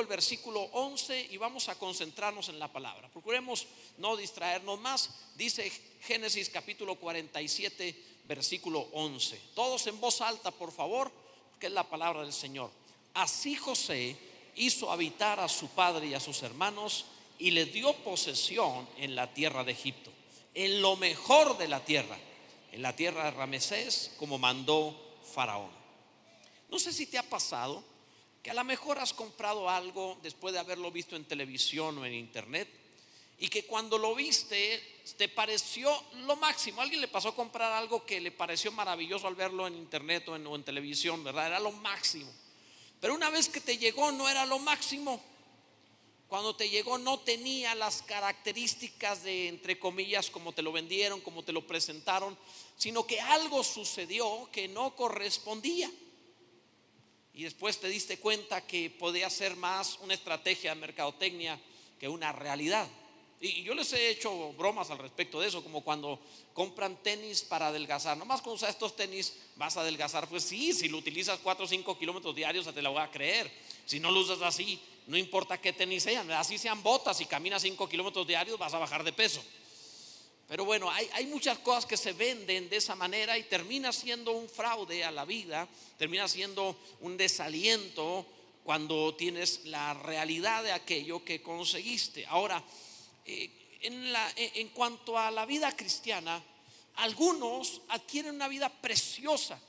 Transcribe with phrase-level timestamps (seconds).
[0.00, 3.08] el versículo 11 y vamos a concentrarnos en la palabra.
[3.10, 3.66] Procuremos
[3.98, 5.10] no distraernos más.
[5.34, 5.70] Dice
[6.02, 9.40] Génesis capítulo 47, versículo 11.
[9.54, 11.10] Todos en voz alta, por favor,
[11.58, 12.70] que es la palabra del Señor.
[13.14, 14.16] Así José
[14.56, 17.06] hizo habitar a su padre y a sus hermanos
[17.38, 20.10] y les dio posesión en la tierra de Egipto,
[20.54, 22.16] en lo mejor de la tierra,
[22.72, 24.98] en la tierra de Ramesés, como mandó
[25.34, 25.70] Faraón.
[26.70, 27.82] No sé si te ha pasado
[28.46, 32.14] que a lo mejor has comprado algo después de haberlo visto en televisión o en
[32.14, 32.68] internet
[33.40, 35.90] y que cuando lo viste te pareció
[36.26, 36.80] lo máximo.
[36.80, 40.36] alguien le pasó a comprar algo que le pareció maravilloso al verlo en internet o
[40.36, 41.48] en, o en televisión, ¿verdad?
[41.48, 42.32] Era lo máximo.
[43.00, 45.20] Pero una vez que te llegó no era lo máximo.
[46.28, 51.42] Cuando te llegó no tenía las características de, entre comillas, como te lo vendieron, como
[51.42, 52.38] te lo presentaron,
[52.76, 55.90] sino que algo sucedió que no correspondía
[57.36, 61.60] y después te diste cuenta que podía ser más una estrategia de mercadotecnia
[62.00, 62.88] que una realidad.
[63.42, 66.18] Y yo les he hecho bromas al respecto de eso, como cuando
[66.54, 68.16] compran tenis para adelgazar.
[68.16, 70.26] Nomás cuando usas estos tenis vas a adelgazar.
[70.26, 73.52] Pues sí, si lo utilizas 4 o 5 kilómetros diarios, te lo voy a creer.
[73.84, 77.60] Si no lo usas así, no importa qué tenis sean, así sean botas y caminas
[77.60, 79.44] 5 kilómetros diarios, vas a bajar de peso.
[80.48, 84.48] Pero bueno, hay, muchas cosas que se venden de esa manera y termina siendo un
[84.48, 85.66] fraude a la vida,
[85.98, 88.24] termina siendo un desaliento
[88.62, 92.26] cuando tienes la realidad de aquello que conseguiste.
[92.26, 92.62] Ahora,
[93.24, 93.50] eh,
[93.82, 96.40] en, en cuanto a la vida cristiana,
[96.94, 99.60] algunos adquieren una vida preciosa,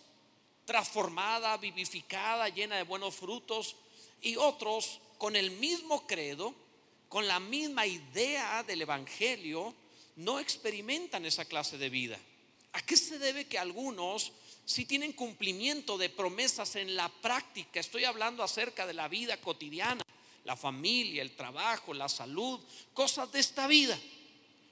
[0.65, 3.75] transformada, vivificada, llena de buenos frutos,
[4.21, 6.53] y otros con el mismo credo,
[7.09, 9.73] con la misma idea del Evangelio,
[10.17, 12.19] no experimentan esa clase de vida.
[12.73, 14.33] ¿A qué se debe que algunos
[14.65, 17.79] si tienen cumplimiento de promesas en la práctica?
[17.79, 20.03] Estoy hablando acerca de la vida cotidiana,
[20.43, 22.59] la familia, el trabajo, la salud,
[22.93, 23.97] cosas de esta vida.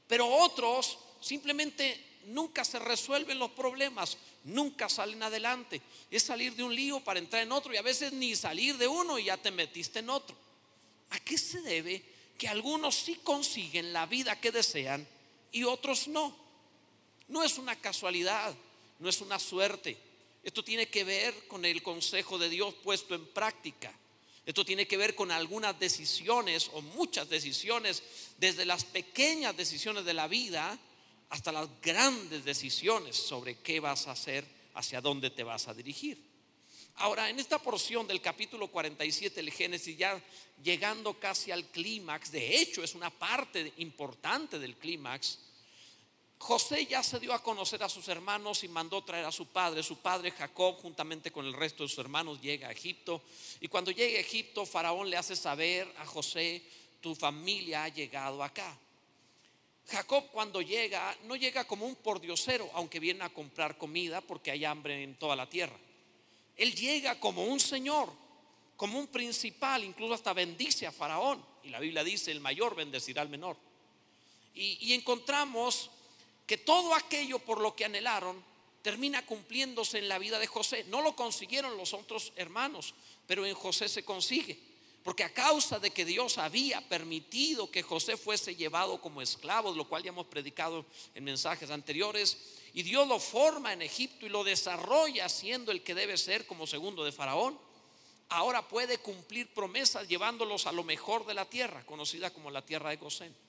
[0.08, 5.82] Pero otros simplemente nunca se resuelven los problemas, nunca salen adelante.
[6.10, 8.88] Es salir de un lío para entrar en otro y a veces ni salir de
[8.88, 10.36] uno y ya te metiste en otro.
[11.12, 12.04] ¿A qué se debe
[12.36, 15.08] que algunos sí consiguen la vida que desean
[15.56, 16.36] y otros no.
[17.30, 18.54] No es una casualidad,
[19.00, 19.98] no es una suerte.
[20.44, 23.94] Esto tiene que ver con el consejo de Dios puesto en práctica.
[24.46, 28.04] Esto tiene que ver con algunas decisiones o muchas decisiones,
[28.38, 30.78] desde las pequeñas decisiones de la vida
[31.30, 36.22] hasta las grandes decisiones sobre qué vas a hacer, hacia dónde te vas a dirigir.
[36.98, 40.22] Ahora, en esta porción del capítulo 47 del Génesis, ya
[40.62, 45.40] llegando casi al clímax, de hecho es una parte importante del clímax,
[46.38, 49.82] José ya se dio a conocer a sus hermanos y mandó traer a su padre.
[49.84, 53.24] Su padre Jacob, juntamente con el resto de sus hermanos, llega a Egipto.
[53.60, 56.64] Y cuando llega a Egipto, Faraón le hace saber a José,
[57.02, 58.78] tu familia ha llegado acá.
[59.88, 64.66] Jacob cuando llega, no llega como un pordiosero, aunque viene a comprar comida porque hay
[64.66, 65.78] hambre en toda la tierra.
[66.58, 68.12] Él llega como un señor,
[68.78, 71.44] como un principal, incluso hasta bendice a Faraón.
[71.64, 73.58] Y la Biblia dice, el mayor bendecirá al menor.
[74.54, 75.92] Y, y encontramos
[76.46, 78.44] que todo aquello por lo que anhelaron
[78.82, 80.84] termina cumpliéndose en la vida de José.
[80.90, 82.94] No lo consiguieron los otros hermanos,
[83.26, 84.60] pero en José se consigue.
[85.04, 89.88] Porque a causa de que Dios había permitido que José fuese llevado como esclavo, lo
[89.88, 92.38] cual ya hemos predicado en mensajes anteriores,
[92.74, 96.68] y Dios lo forma en Egipto y lo desarrolla siendo el que debe ser como
[96.68, 97.58] segundo de Faraón,
[98.30, 102.90] ahora puede cumplir promesas llevándolos a lo mejor de la tierra, conocida como la tierra
[102.90, 103.45] de Gosén.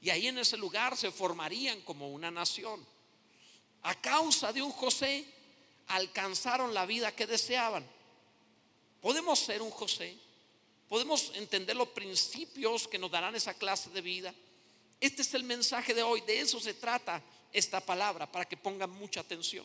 [0.00, 2.84] Y ahí en ese lugar se formarían como una nación.
[3.82, 5.24] A causa de un José
[5.88, 7.86] alcanzaron la vida que deseaban.
[9.00, 10.16] Podemos ser un José.
[10.88, 14.34] Podemos entender los principios que nos darán esa clase de vida.
[15.00, 16.20] Este es el mensaje de hoy.
[16.22, 19.64] De eso se trata esta palabra para que pongan mucha atención.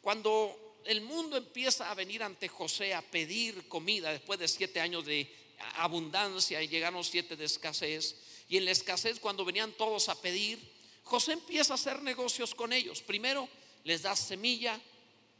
[0.00, 5.04] Cuando el mundo empieza a venir ante José a pedir comida después de siete años
[5.04, 5.32] de
[5.76, 8.16] abundancia y llegaron siete de escasez,
[8.48, 10.58] y en la escasez cuando venían todos a pedir,
[11.04, 13.02] José empieza a hacer negocios con ellos.
[13.02, 13.48] Primero
[13.84, 14.80] les da semilla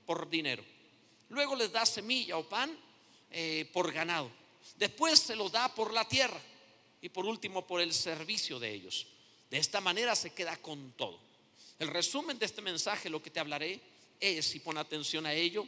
[0.06, 0.64] por dinero,
[1.28, 2.76] luego les da semilla o pan
[3.30, 4.30] eh, por ganado,
[4.76, 6.40] después se los da por la tierra
[7.00, 9.06] y por último por el servicio de ellos.
[9.50, 11.20] De esta manera se queda con todo.
[11.78, 13.80] El resumen de este mensaje, lo que te hablaré,
[14.18, 15.66] es, y pon atención a ello,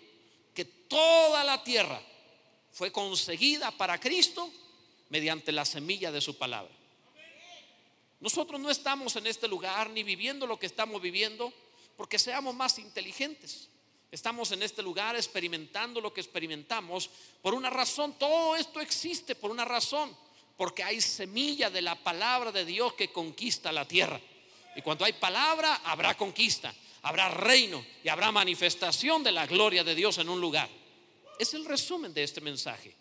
[0.55, 2.01] que toda la tierra
[2.73, 4.51] fue conseguida para Cristo
[5.11, 6.73] mediante la semilla de su palabra.
[8.25, 11.53] Nosotros no estamos en este lugar ni viviendo lo que estamos viviendo
[11.95, 13.69] porque seamos más inteligentes.
[14.11, 17.11] estamos en este lugar experimentando lo que experimentamos
[17.43, 18.15] por una razón.
[18.19, 20.17] Todo esto existe por una razón,
[20.57, 24.19] porque hay semilla de la palabra de Dios que conquista la tierra.
[24.75, 29.95] Y cuando hay palabra, habrá conquista, habrá reino y habrá manifestación de la gloria de
[29.95, 30.71] Dios en un lugar.
[31.39, 32.95] Es el resumen de este mensaje.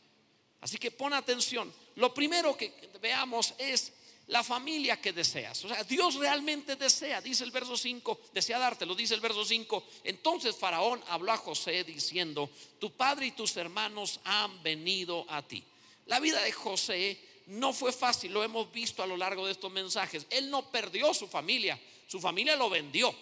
[0.60, 1.74] Así que pon atención.
[1.96, 3.94] Lo primero que veamos es
[4.34, 5.64] la familia que deseas.
[5.64, 9.84] O sea, Dios realmente desea, dice el verso 5, desea dártelo, dice el verso 5.
[10.06, 12.50] Entonces Faraón habló a José diciendo,
[12.80, 15.64] tu padre y tus hermanos han venido a ti.
[16.08, 19.72] La vida de José no fue fácil, lo hemos visto a lo largo de estos
[19.72, 20.26] mensajes.
[20.32, 23.14] Él no perdió su familia, su familia lo vendió.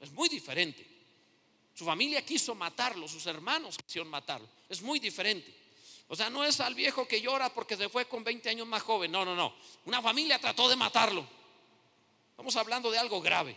[0.00, 0.86] Es muy diferente.
[1.74, 4.48] Su familia quiso matarlo, sus hermanos quisieron matarlo.
[4.70, 5.61] Es muy diferente.
[6.08, 8.82] O sea, no es al viejo que llora porque se fue con 20 años más
[8.82, 9.10] joven.
[9.10, 9.54] No, no, no.
[9.86, 11.26] Una familia trató de matarlo.
[12.30, 13.56] Estamos hablando de algo grave,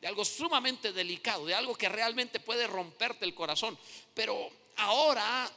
[0.00, 3.78] de algo sumamente delicado, de algo que realmente puede romperte el corazón.
[4.14, 5.50] Pero ahora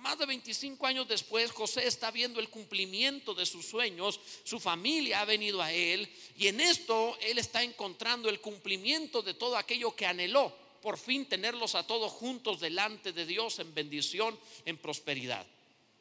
[0.00, 5.20] más de 25 años después, José está viendo el cumplimiento de sus sueños, su familia
[5.20, 9.94] ha venido a él y en esto él está encontrando el cumplimiento de todo aquello
[9.94, 15.46] que anheló, por fin tenerlos a todos juntos delante de Dios en bendición, en prosperidad.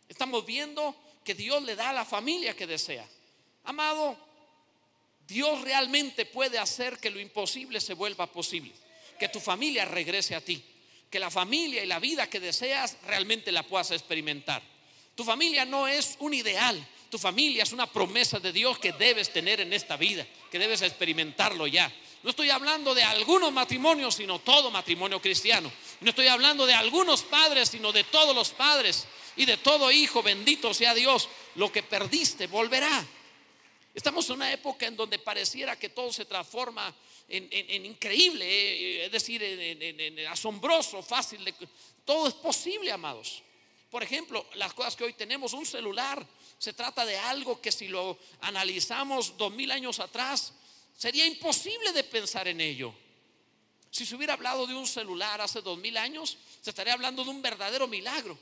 [0.09, 3.07] Estamos viendo que Dios le da a la familia que desea.
[3.63, 4.17] Amado,
[5.25, 8.73] Dios realmente puede hacer que lo imposible se vuelva posible,
[9.17, 10.61] que tu familia regrese a ti
[11.09, 14.61] que la familia y la vida que deseas realmente la puedas experimentar.
[15.15, 19.33] Tu familia no es un ideal, tu familia es una promesa de Dios que debes
[19.33, 21.91] tener en esta vida, que debes experimentarlo ya.
[22.21, 25.71] No estoy hablando de algunos matrimonios, sino todo matrimonio cristiano.
[26.01, 29.07] No estoy hablando de algunos padres, sino de todos los padres
[29.39, 30.21] y de todo hijo.
[30.21, 31.29] Bendito sea Dios.
[31.55, 33.05] Lo que perdiste volverá.
[33.95, 36.93] Estamos en una época en donde pareciera que todo se transforma
[37.27, 41.53] en, increíble, eh, es decir, en, asombroso, fácil.
[42.03, 43.41] todo es posible, amados.
[43.89, 46.25] Por ejemplo, las cosas que hoy tenemos, un celular,
[46.57, 50.53] se trata de algo que si lo analizamos dos mil años atrás,
[50.97, 52.93] sería imposible de pensar en ello.
[53.89, 57.29] Si se hubiera hablado de un celular hace dos mil años, se estaría hablando de
[57.29, 58.37] un verdadero milagro.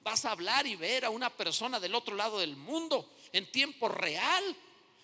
[0.00, 3.88] Vas a hablar y ver a una persona del otro lado del mundo en tiempo
[3.88, 4.56] real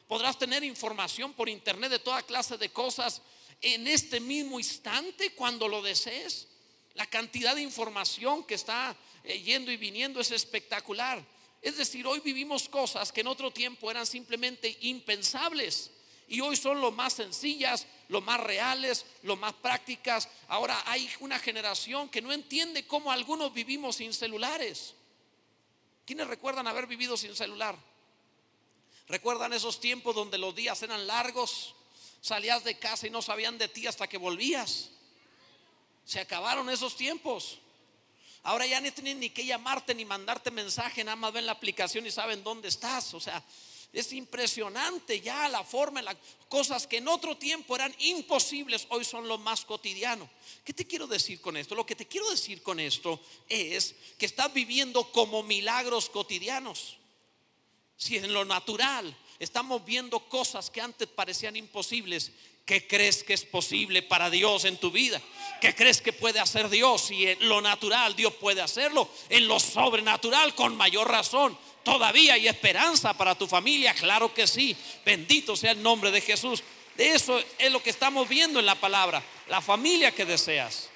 [0.08, 3.22] Podrás tener información por internet de toda clase de cosas
[3.60, 6.46] en este mismo instante cuando lo desees.
[6.94, 11.24] La cantidad de información que está eh, yendo y viniendo es espectacular.
[11.60, 15.90] Es decir, hoy vivimos cosas que en otro tiempo eran simplemente impensables
[16.28, 20.28] y hoy son lo más sencillas, lo más reales, lo más prácticas.
[20.48, 24.94] Ahora hay una generación que no entiende cómo algunos vivimos sin celulares.
[26.04, 27.76] ¿Quiénes recuerdan haber vivido sin celular?
[29.08, 31.74] ¿Recuerdan esos tiempos donde los días eran largos?
[32.20, 34.90] Salías de casa y no sabían de ti hasta que volvías.
[36.04, 37.58] Se acabaron esos tiempos.
[38.42, 42.06] Ahora ya no tienen ni que llamarte ni mandarte mensaje, nada más ven la aplicación
[42.06, 43.14] y saben dónde estás.
[43.14, 43.42] O sea,
[43.96, 46.16] es impresionante ya la forma, las
[46.50, 50.28] cosas que en otro tiempo eran imposibles, hoy son lo más cotidiano.
[50.62, 51.74] ¿Qué te quiero decir con esto?
[51.74, 56.98] Lo que te quiero decir con esto es que estás viviendo como milagros cotidianos.
[57.96, 62.32] Si en lo natural estamos viendo cosas que antes parecían imposibles,
[62.66, 65.22] ¿qué crees que es posible para Dios en tu vida?
[65.62, 67.00] ¿Qué crees que puede hacer Dios?
[67.00, 71.56] Si en lo natural Dios puede hacerlo, en lo sobrenatural con mayor razón.
[71.86, 74.76] Todavía hay esperanza para tu familia, claro que sí.
[75.04, 76.64] Bendito sea el nombre de Jesús.
[76.96, 80.90] De eso es lo que estamos viendo en la palabra, la familia que deseas.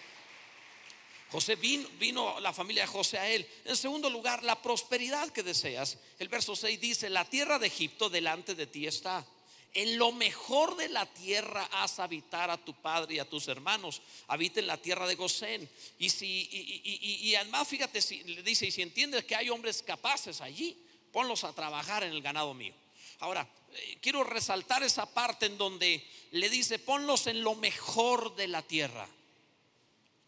[1.30, 3.46] José vino, vino la familia de José a él.
[3.66, 5.96] En segundo lugar, la prosperidad que deseas.
[6.18, 9.24] El verso 6 dice, la tierra de Egipto delante de ti está.
[9.72, 14.02] En lo mejor de la tierra haz habitar a tu padre y a tus hermanos.
[14.26, 15.70] Habita en la tierra de Gosén.
[16.00, 20.40] Y, si, y, además, fíjate, si, le dice, y si entiendes que hay hombres capaces
[20.40, 20.76] allí,
[21.12, 22.74] ponlos a trabajar en el ganado mío.
[23.20, 28.48] Ahora, eh, quiero resaltar esa parte en donde le dice, ponlos en lo mejor de
[28.48, 29.08] la tierra.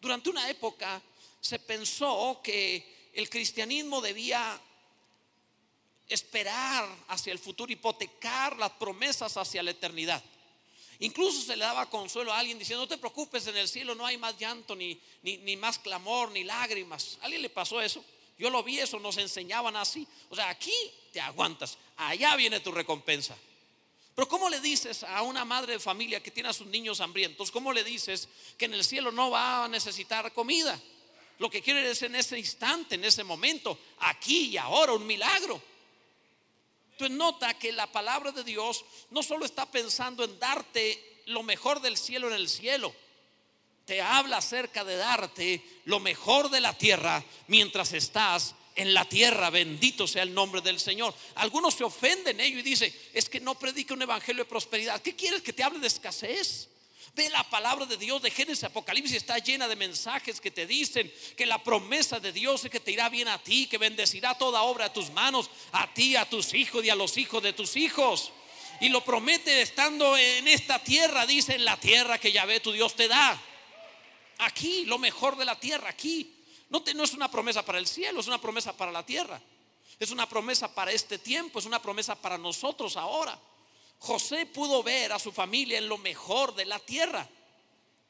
[0.00, 1.00] Durante una época
[1.40, 4.60] se pensó que el cristianismo debía
[6.08, 10.22] esperar hacia el futuro, hipotecar las promesas hacia la eternidad.
[10.98, 14.06] Incluso se le daba consuelo a alguien diciendo, no te preocupes, en el cielo no
[14.06, 17.18] hay más llanto, ni, ni, más clamor, ni lágrimas.
[17.20, 18.04] ¿A alguien le pasó eso?
[18.42, 20.04] Yo lo vi eso, nos enseñaban así.
[20.28, 20.74] O sea, aquí
[21.12, 23.36] te aguantas, allá viene tu recompensa.
[24.16, 27.52] Pero ¿cómo le dices a una madre de familia que tiene a sus niños hambrientos?
[27.52, 30.76] ¿Cómo le dices que en el cielo no va a necesitar comida?
[31.38, 35.62] Lo que quiere es en ese instante, en ese momento, aquí y ahora, un milagro.
[36.90, 41.80] Entonces nota que la palabra de Dios no solo está pensando en darte lo mejor
[41.80, 42.92] del cielo en el cielo,
[43.84, 49.50] te habla acerca de darte lo mejor de la tierra mientras estás en la tierra.
[49.50, 51.14] Bendito sea el nombre del Señor.
[51.36, 55.00] Algunos se ofenden ello y dicen, es que no predica un evangelio de prosperidad.
[55.02, 56.68] ¿Qué quieres que te hable de escasez?
[57.14, 61.12] Ve la palabra de Dios de Génesis Apocalipsis está llena de mensajes que te dicen
[61.36, 64.62] que la promesa de Dios es que te irá bien a ti, que bendecirá toda
[64.62, 67.76] obra a tus manos, a ti, a tus hijos y a los hijos de tus
[67.76, 68.32] hijos.
[68.80, 72.72] Y lo promete estando en esta tierra, dice en la tierra que ya ve tu
[72.72, 73.40] Dios te da.
[74.42, 76.34] Aquí, lo mejor de la tierra, aquí.
[76.68, 79.40] No, no es una promesa para el cielo, es una promesa para la tierra.
[80.00, 83.38] Es una promesa para este tiempo, es una promesa para nosotros ahora.
[84.00, 87.28] José pudo ver a su familia en lo mejor de la tierra.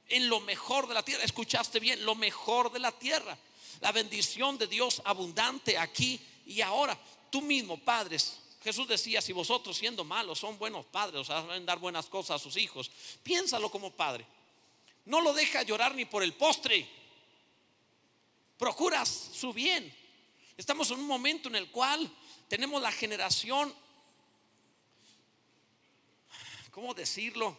[0.09, 1.23] En lo mejor de la tierra.
[1.23, 3.37] Escuchaste bien, lo mejor de la tierra.
[3.81, 6.99] La bendición de Dios abundante aquí y ahora.
[7.31, 8.39] Tú mismo, padres.
[8.65, 12.43] Jesús decía, si vosotros siendo malos son buenos padres, o sea, dar buenas cosas a
[12.43, 12.91] sus hijos,
[13.23, 14.25] piénsalo como padre.
[15.04, 16.88] No lo deja llorar ni por el postre.
[18.59, 19.92] Procuras su bien.
[20.56, 22.11] Estamos en un momento en el cual
[22.49, 23.75] tenemos la generación
[26.73, 27.56] ¿cómo decirlo?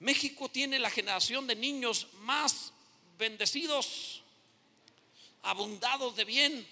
[0.00, 2.72] México tiene la generación de niños más
[3.16, 4.22] bendecidos,
[5.42, 6.68] abundados de bien,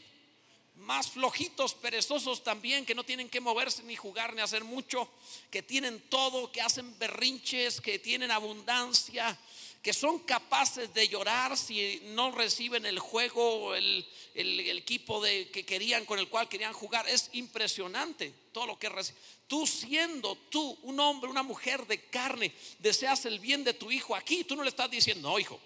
[0.76, 5.08] más flojitos, perezosos también, que no tienen que moverse ni jugar ni hacer mucho,
[5.50, 9.38] que tienen todo, que hacen berrinches, que tienen abundancia,
[9.84, 16.06] que son capaces de llorar si no reciben el juego, el, equipo de, que querían,
[16.06, 17.06] con el cual querían jugar.
[17.06, 19.20] Es impresionante todo lo que reciben.
[19.46, 24.16] Tú siendo tú un hombre, una mujer de carne, deseas el bien de tu hijo
[24.16, 25.60] aquí, tú no le estás diciendo, no, hijo,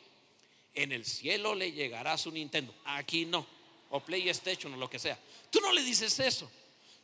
[0.75, 3.47] en el cielo le llegará su Nintendo, aquí no,
[3.91, 5.17] o PlayStation o lo que sea.
[5.49, 6.51] Tú no le dices eso,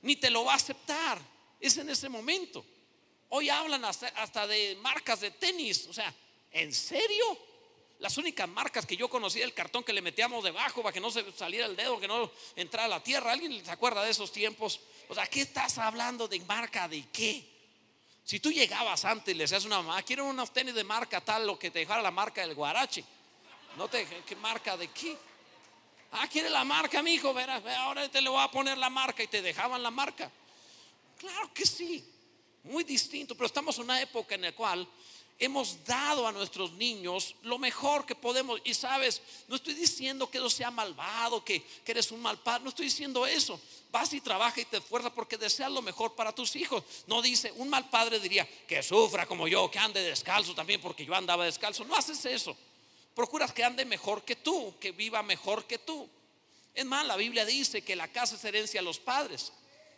[0.02, 1.20] ni te lo va a aceptar.
[1.60, 2.66] Es en ese momento.
[3.28, 6.12] Hoy hablan hasta de marcas de tenis, o sea,
[6.54, 7.38] ¿En serio?
[7.98, 11.10] Las únicas marcas que yo conocía el cartón que le metíamos debajo para que no
[11.10, 13.32] se saliera el dedo, que no entrara a la tierra.
[13.32, 14.80] ¿Alguien se acuerda de esos tiempos?
[15.08, 17.44] O sea, ¿qué estás hablando de marca de qué?
[18.24, 21.46] Si tú llegabas antes y le decías una mamá, quiero unos tenis de marca tal,
[21.46, 23.04] lo que te dejara la marca del guarache.
[23.76, 25.16] No te, ¿qué marca de qué?
[26.12, 29.24] Ah, quiere la marca, mi hijo, verás, ahora te le voy a poner la marca
[29.24, 30.30] y te dejaban la marca.
[31.18, 32.04] Claro que sí,
[32.62, 34.88] muy distinto, pero estamos en una época en la cual
[35.38, 38.60] hemos dado a nuestros niños lo mejor que podemos.
[38.64, 42.70] Y sabes, no estoy diciendo que eso sea malvado, que, eres un mal padre, no
[42.70, 43.60] estoy diciendo eso.
[43.90, 46.82] Vas y trabaja y te esfuerzas porque deseas lo mejor para tus hijos.
[47.06, 51.04] No dice, un mal padre diría, que sufra como yo, que ande descalzo también porque
[51.04, 51.84] yo andaba descalzo.
[51.84, 52.56] No haces eso.
[53.14, 56.08] Procuras que ande mejor que tú, que viva mejor que tú.
[56.74, 59.52] Es más, la Biblia dice que la casa es herencia a los padres.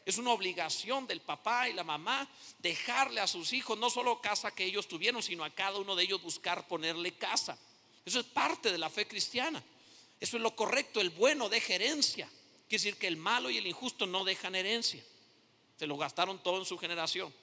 [0.07, 2.29] Es una obligación del papá y la mamá
[2.61, 6.05] dejarle a sus hijos no solo casa que ellos tuvieron, sino a cada uno de
[6.05, 7.59] ellos buscar ponerle casa.
[8.05, 9.61] Eso es parte de la fe cristiana.
[10.21, 11.01] Eso es lo correcto.
[11.01, 12.29] El bueno deja herencia.
[12.69, 15.03] Quiere decir que el malo y el injusto no dejan herencia.
[15.77, 17.35] Se lo gastaron todo en su generación.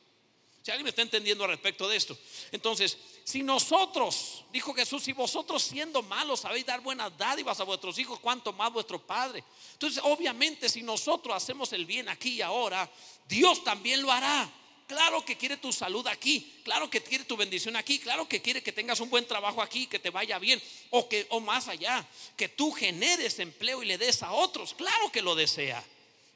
[0.63, 2.17] Si alguien me está entendiendo al respecto de esto.
[2.53, 7.99] Entonces, si nosotros, dijo Jesús, si vosotros siendo malos sabéis dar buenas dádivas a vuestros
[7.99, 9.43] hijos, cuánto más vuestro Padre.
[9.73, 12.89] Entonces, obviamente, si nosotros hacemos el bien aquí y ahora,
[13.27, 14.49] Dios también lo hará.
[14.87, 18.63] Claro que quiere tu salud aquí, claro que quiere tu bendición aquí, claro que quiere
[18.63, 22.07] que tengas un buen trabajo aquí, que te vaya bien, o que o más allá,
[22.37, 24.73] que tú generes empleo y le des a otros.
[24.75, 25.83] Claro que lo desea.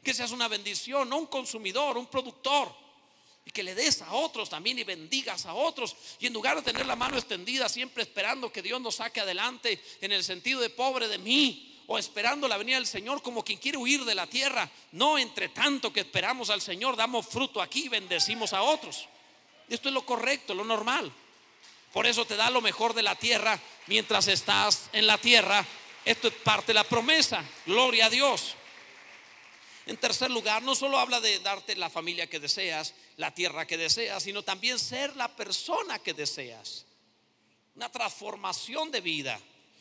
[0.03, 2.86] Que seas una bendición, no un consumidor, un productor
[3.57, 5.95] que le des a otros también y bendigas a otros.
[6.19, 9.81] Y en lugar de tener la mano extendida siempre esperando que Dios nos saque adelante
[9.99, 13.57] en el sentido de pobre de mí o esperando la venida del Señor como quien
[13.57, 17.85] quiere huir de la tierra, no entre tanto que esperamos al Señor, damos fruto aquí
[17.85, 19.07] y bendecimos a otros.
[19.67, 21.11] Esto es lo correcto, lo normal.
[21.91, 25.65] Por eso te da lo mejor de la tierra mientras estás en la tierra.
[26.05, 27.43] Esto es parte de la promesa.
[27.65, 28.53] Gloria a Dios.
[29.87, 33.77] En tercer lugar, no solo habla de darte la familia que deseas, la tierra que
[33.77, 36.85] deseas, sino también ser la persona que deseas.
[37.73, 39.39] Una transformación de vida.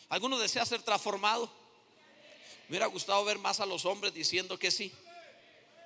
[0.08, 1.52] ¿Alguno desea ser transformado?
[2.68, 4.92] Me hubiera gustado ver más a los hombres diciendo que sí.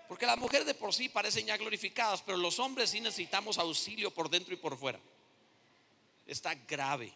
[0.06, 4.10] Porque las mujeres de por sí parecen ya glorificadas, pero los hombres sí necesitamos auxilio
[4.10, 5.00] por dentro y por fuera.
[6.26, 7.10] Está grave.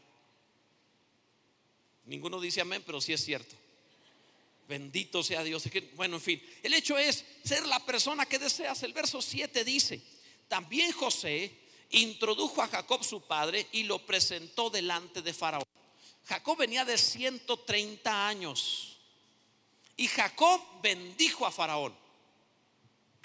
[2.06, 3.56] Ninguno dice amén, pero sí es cierto.
[4.68, 5.68] Bendito sea Dios.
[5.94, 8.82] Bueno, en fin, el hecho es ser la persona que deseas.
[8.82, 10.00] El verso 7 dice,
[10.48, 11.52] también José
[11.90, 15.64] introdujo a Jacob su padre y lo presentó delante de Faraón.
[16.26, 18.96] Jacob venía de 130 años
[19.96, 21.94] y Jacob bendijo a Faraón.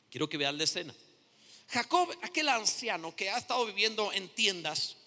[0.09, 0.93] Quiero que vean la escena.
[1.69, 4.97] Jacob, aquel anciano que ha estado viviendo en tiendas,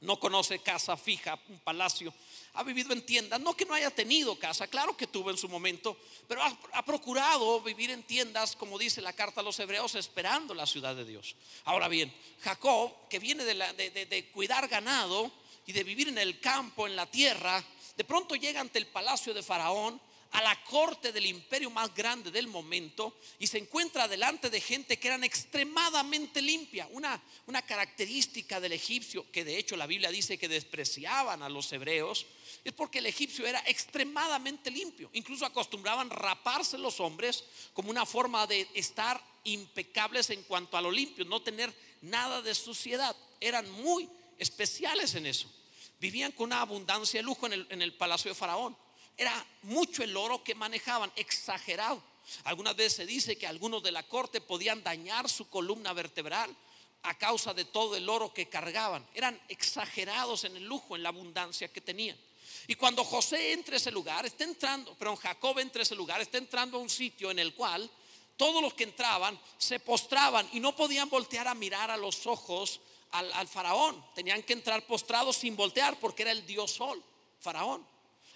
[0.00, 2.12] no conoce casa fija, un palacio,
[2.54, 5.48] ha vivido en tiendas, no que no haya tenido casa, claro que tuvo en su
[5.48, 10.54] momento, pero ha, procurado vivir en tiendas, como dice la carta a los hebreos, esperando
[10.54, 11.36] la ciudad de Dios.
[11.64, 15.30] Ahora bien, Jacob, que viene de, de cuidar ganado
[15.66, 17.62] y de vivir en el campo, en la tierra,
[17.96, 20.00] de pronto llega ante el palacio de Faraón
[20.32, 24.98] a la corte del imperio más grande del momento y se encuentra delante de gente
[24.98, 26.88] que eran extremadamente limpia.
[26.92, 32.26] Una característica del egipcio, que de hecho la Biblia dice que despreciaban a los hebreos,
[32.64, 35.10] es porque el egipcio era extremadamente limpio.
[35.14, 40.90] Incluso acostumbraban raparse los hombres como una forma de estar impecables en cuanto a lo
[40.90, 43.16] limpio, no tener nada de suciedad.
[43.40, 45.50] Eran muy especiales en eso.
[45.98, 48.76] Vivían con una abundancia de lujo en el, en el palacio de Faraón.
[49.16, 52.02] Era mucho el oro que manejaban, exagerado.
[52.44, 56.54] Algunas veces se dice que algunos de la corte podían dañar su columna vertebral
[57.02, 59.06] a causa de todo el oro que cargaban.
[59.14, 62.16] Eran exagerados en el lujo, en la abundancia que tenían.
[62.66, 66.20] Y cuando José entra a ese lugar, está entrando, perdón, Jacob entra a ese lugar,
[66.20, 67.90] está entrando a un sitio en el cual
[68.36, 72.80] todos los que entraban se postraban y no podían voltear a mirar a los ojos
[73.10, 74.02] al, al faraón.
[74.14, 77.02] Tenían que entrar postrados sin voltear porque era el dios sol,
[77.40, 77.86] faraón.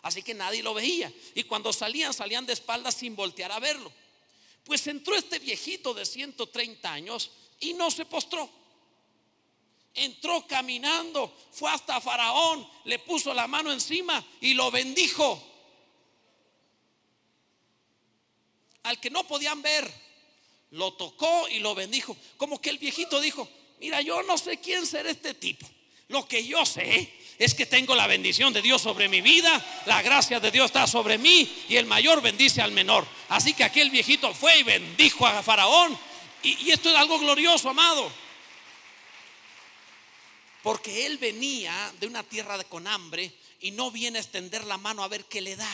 [0.02, 1.11] Así que nadie lo veía.
[1.35, 3.90] Y cuando salían, salían de espaldas sin voltear a verlo.
[4.64, 8.50] Pues entró este viejito de 130 años y no se postró.
[9.95, 15.43] Entró caminando, fue hasta Faraón, le puso la mano encima y lo bendijo.
[18.83, 19.91] Al que no podían ver,
[20.73, 22.17] lo tocó y lo bendijo.
[22.37, 23.49] Como que el viejito dijo,
[23.81, 25.67] mira, yo no sé quién será este tipo.
[26.09, 30.03] Lo que yo sé es que tengo la bendición de Dios sobre mi vida, la
[30.03, 33.07] gracia de Dios está sobre mí y el mayor bendice al menor.
[33.29, 35.99] Así que aquel viejito fue y bendijo a Faraón.
[36.43, 38.11] Y, esto es algo glorioso, amado.
[40.64, 45.04] Porque él venía de una tierra con hambre y no viene a extender la mano
[45.04, 45.73] a ver qué le da.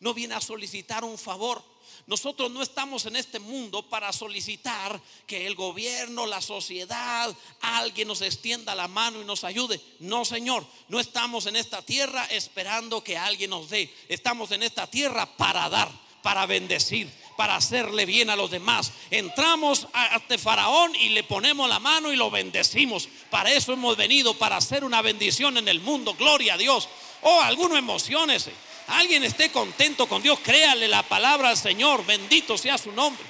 [0.00, 1.62] No viene a solicitar un favor
[2.06, 8.20] nosotros no estamos en este mundo para solicitar que el gobierno, la sociedad, alguien nos
[8.20, 9.80] extienda la mano y nos ayude.
[10.00, 13.92] No, Señor, no estamos en esta tierra esperando que alguien nos dé.
[14.08, 15.90] Estamos en esta tierra para dar,
[16.22, 18.92] para bendecir, para hacerle bien a los demás.
[19.10, 23.08] Entramos a este faraón y le ponemos la mano y lo bendecimos.
[23.30, 26.14] Para eso hemos venido, para hacer una bendición en el mundo.
[26.14, 26.88] Gloria a Dios.
[27.22, 28.48] Oh, alguno emociones
[28.86, 33.24] alguien esté contento con Dios, créale la palabra al Señor, bendito sea su nombre.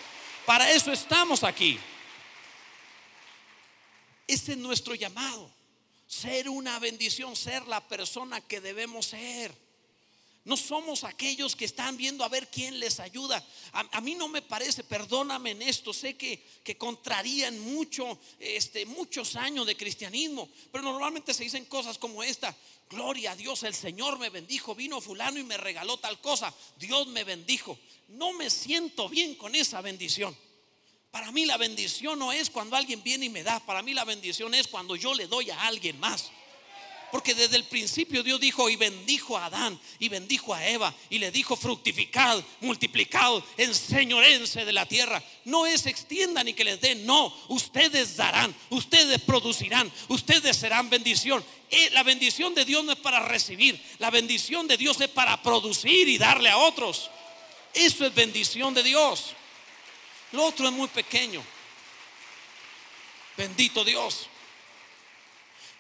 [0.47, 1.79] Para eso estamos aquí.
[4.27, 5.51] Ese es nuestro llamado,
[6.07, 9.64] ser una bendición, ser la persona que debemos ser.
[10.45, 13.43] No somos aquellos que están viendo a ver quién les ayuda.
[13.73, 19.37] A, mí no me parece, perdóname en esto, sé que, que contrarían mucho, este, muchos
[19.37, 22.55] años de cristianismo, pero normalmente se dicen cosas como esta.
[22.91, 26.55] Gloria a Dios, el Señor me bendijo, vino fulano y me regaló tal cosa.
[26.77, 27.79] Dios me bendijo.
[28.09, 30.37] No me siento bien con esa bendición.
[31.11, 34.05] Para mí la bendición no es cuando alguien viene y me da, para mí la
[34.05, 36.31] bendición es cuando yo le doy a alguien más.
[37.15, 41.21] Porque desde el principio Dios dijo y bendijo a Adán y bendijo a Eva y
[41.21, 45.23] le dijo fructificad, multiplicad, enseñorense de la tierra.
[45.45, 51.45] No es extiendan y que les den, no, ustedes darán, ustedes producirán, ustedes serán bendición.
[51.71, 55.41] Eh, la bendición de Dios no es para recibir, la bendición de Dios es para
[55.41, 57.13] producir y darle a otros.
[57.75, 59.37] Eso es bendición de Dios.
[60.33, 61.45] Lo otro es muy pequeño.
[63.37, 64.29] Bendito Dios.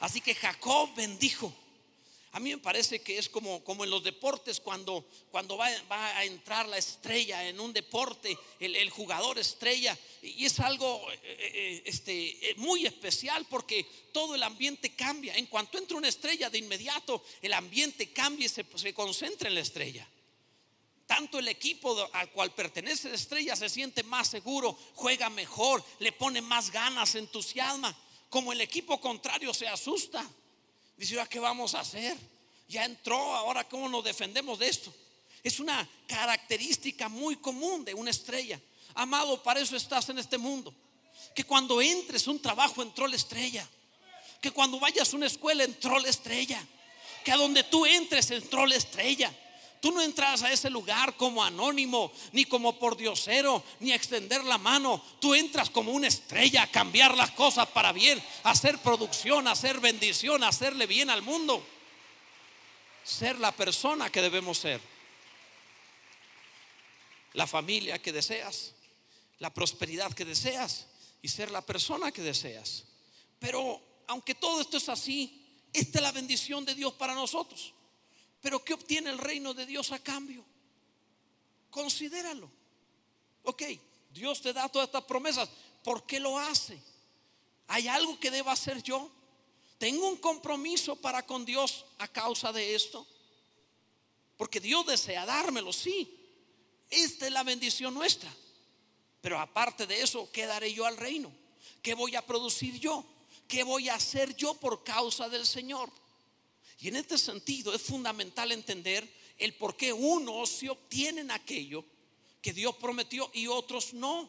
[0.04, 1.50] Así que Jacob bendijo.
[2.32, 6.24] A mí me parece que es como, como en los deportes, cuando, cuando va, a
[6.26, 12.50] entrar la estrella en un deporte, el, jugador estrella, y es algo eh, eh, este,
[12.50, 15.36] eh, muy especial porque todo el ambiente cambia.
[15.36, 19.54] En cuanto entra una estrella, de inmediato el ambiente cambia y se, se concentra en
[19.54, 20.06] la estrella.
[21.06, 26.12] Tanto el equipo al cual pertenece la estrella se siente más seguro, juega mejor, le
[26.12, 27.96] pone más ganas, entusiasma
[28.28, 30.24] como el equipo contrario se asusta.
[30.96, 32.16] Dice, ¿qué vamos a hacer?
[32.68, 34.92] Ya entró, ahora cómo nos defendemos de esto.
[35.42, 38.58] Es una característica muy común de una estrella.
[38.94, 40.74] Amado, para eso estás en este mundo.
[41.34, 43.68] Que cuando entres un trabajo entró la estrella.
[44.40, 46.66] Que cuando vayas a una escuela entró la estrella.
[47.24, 49.32] Que a donde tú entres entró la estrella.
[49.84, 54.42] Tú no entras a ese lugar como anónimo, ni como por diosero, ni a extender
[54.42, 55.04] la mano.
[55.20, 59.80] Tú entras como una estrella a cambiar las cosas para bien, a hacer producción, hacer
[59.80, 61.62] bendición, hacerle bien al mundo.
[63.04, 64.80] Ser la persona que debemos ser.
[67.34, 68.72] La familia que deseas,
[69.38, 70.86] la prosperidad que deseas
[71.20, 72.84] y ser la persona que deseas.
[73.38, 75.42] Pero aunque todo esto es así,
[75.74, 77.73] Esta es la bendición de Dios para nosotros.
[78.44, 80.44] Pero ¿qué obtiene el reino de Dios a cambio?
[81.70, 82.50] Considéralo.
[83.42, 83.62] Ok,
[84.12, 85.48] Dios te da todas estas promesas.
[85.83, 86.78] ¿Por qué lo hace?
[87.68, 89.11] ¿Hay algo que deba hacer yo?
[89.78, 93.07] ¿Tengo un compromiso para con Dios a causa de esto?
[94.37, 96.14] Porque Dios desea dármelo, sí.
[96.90, 98.30] Esta es la bendición nuestra.
[99.22, 101.33] Pero aparte de eso, ¿qué daré yo al reino?
[101.80, 103.07] ¿Qué voy a producir yo?
[103.48, 105.90] ¿Qué voy a hacer yo por causa del Señor?
[106.80, 109.08] Y en este sentido es fundamental entender
[109.38, 111.84] el por qué unos se obtienen aquello
[112.40, 114.28] que Dios prometió y otros no.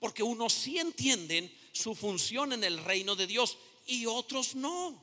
[0.00, 5.02] Porque unos sí entienden su función en el reino de Dios y otros no.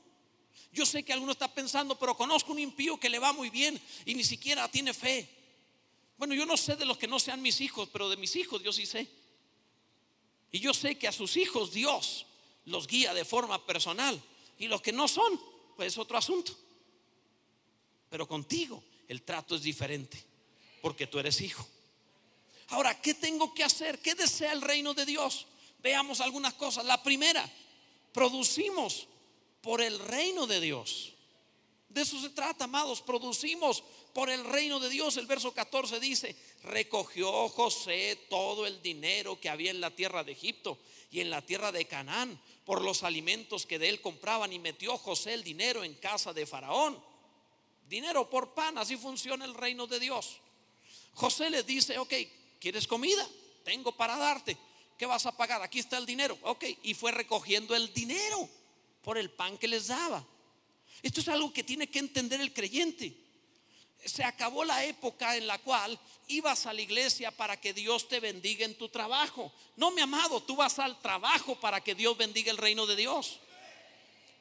[0.74, 3.80] Yo sé que alguno está pensando, pero conozco un impío que le va muy bien
[4.06, 5.28] y ni siquiera tiene fe.
[6.17, 8.62] Bueno, yo no sé de los que no sean mis hijos, pero de mis hijos
[8.63, 9.08] yo sí sé.
[10.52, 12.26] Y yo sé que a sus hijos Dios
[12.65, 14.22] los guía de forma personal.
[14.60, 15.41] Y los que no son,
[15.76, 16.56] pues es otro asunto.
[18.12, 20.21] Pero contigo el trato es diferente,
[20.82, 21.65] porque tú eres hijo.
[22.67, 24.00] Ahora, ¿qué tengo que hacer?
[24.00, 25.47] ¿Qué desea el reino de Dios?
[25.80, 26.86] Veamos algunas cosas.
[26.86, 27.50] La primera,
[28.13, 29.08] producimos
[29.62, 31.13] por el reino de Dios.
[31.88, 33.02] De eso se trata, amados.
[33.02, 35.15] Producimos por el reino de Dios.
[35.17, 40.34] El verso 14 dice, recogió José todo el dinero que había en la tierra de
[40.34, 40.78] Egipto
[41.12, 44.97] y en la tierra de Canaán por los alimentos que de él compraban y metió
[44.97, 47.11] José el dinero en casa de Faraón.
[47.91, 50.38] Dinero por pan, así funciona el reino de Dios.
[51.13, 52.13] José le dice, ok,
[52.58, 53.27] ¿quieres comida?
[53.65, 54.58] Tengo para darte.
[54.97, 55.62] ¿Qué vas a pagar?
[55.62, 56.39] Aquí está el dinero.
[56.43, 58.47] Ok, y fue recogiendo el dinero
[59.04, 60.25] por el pan que les daba.
[61.04, 63.13] Esto es algo que tiene que entender el creyente.
[64.06, 65.99] Se acabó la época en la cual
[66.30, 69.51] ibas a la iglesia para que Dios te bendiga en tu trabajo.
[69.75, 73.41] No, mi amado, tú vas al trabajo para que Dios bendiga el reino de Dios.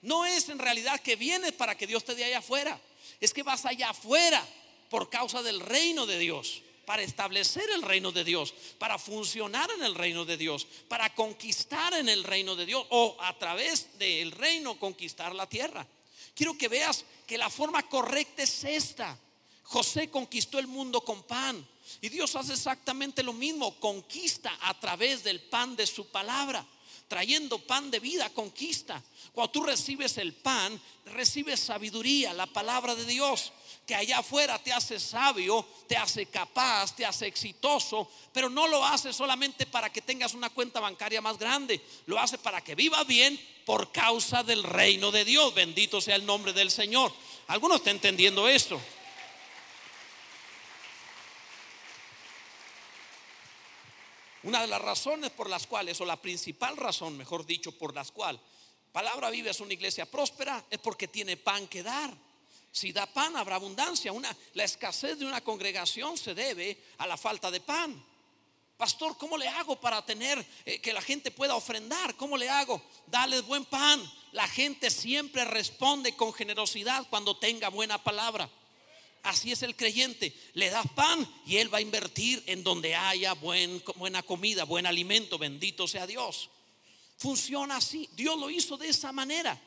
[0.02, 2.80] No es en realidad que vienes para que Dios te dé allá afuera.
[3.20, 4.44] Es que vas allá afuera
[4.88, 9.84] por causa del reino de Dios para establecer el reino de Dios, para funcionar en
[9.84, 14.32] el reino de Dios, para conquistar en el reino de Dios o a través del
[14.32, 15.86] reino conquistar la tierra.
[16.34, 19.16] Quiero que veas que la forma correcta es esta.
[19.62, 21.64] José conquistó el mundo con pan
[22.00, 26.66] y Dios hace exactamente lo mismo, conquista a través del pan de su palabra
[27.10, 29.02] trayendo pan de vida, conquista.
[29.32, 33.52] Cuando tú recibes el pan, recibes sabiduría, la palabra de Dios,
[33.84, 38.84] que allá afuera te hace sabio, te hace capaz, te hace exitoso, pero no lo
[38.84, 43.04] hace solamente para que tengas una cuenta bancaria más grande, lo hace para que vivas
[43.08, 45.52] bien por causa del reino de Dios.
[45.52, 47.12] Bendito sea el nombre del Señor.
[47.48, 48.80] ¿Algunos están entendiendo esto?
[54.42, 58.10] Una de las razones por las cuales, o la principal razón, mejor dicho, por las
[58.10, 58.40] cuales
[58.92, 62.12] Palabra Viva es una iglesia próspera, es porque tiene pan que dar.
[62.72, 64.12] Si da pan, habrá abundancia.
[64.12, 68.04] Una, la escasez de una congregación se debe a la falta de pan.
[68.76, 72.16] Pastor, ¿cómo le hago para tener eh, que la gente pueda ofrendar?
[72.16, 72.82] ¿Cómo le hago?
[73.06, 74.00] Dale buen pan.
[74.32, 78.48] La gente siempre responde con generosidad cuando tenga buena palabra.
[79.22, 80.34] Así es el creyente.
[80.54, 85.38] Le das pan y él va a invertir en donde haya buena comida, buen alimento.
[85.38, 86.48] Bendito sea Dios.
[87.18, 88.08] Funciona así.
[88.12, 89.60] Dios lo hizo de esa manera.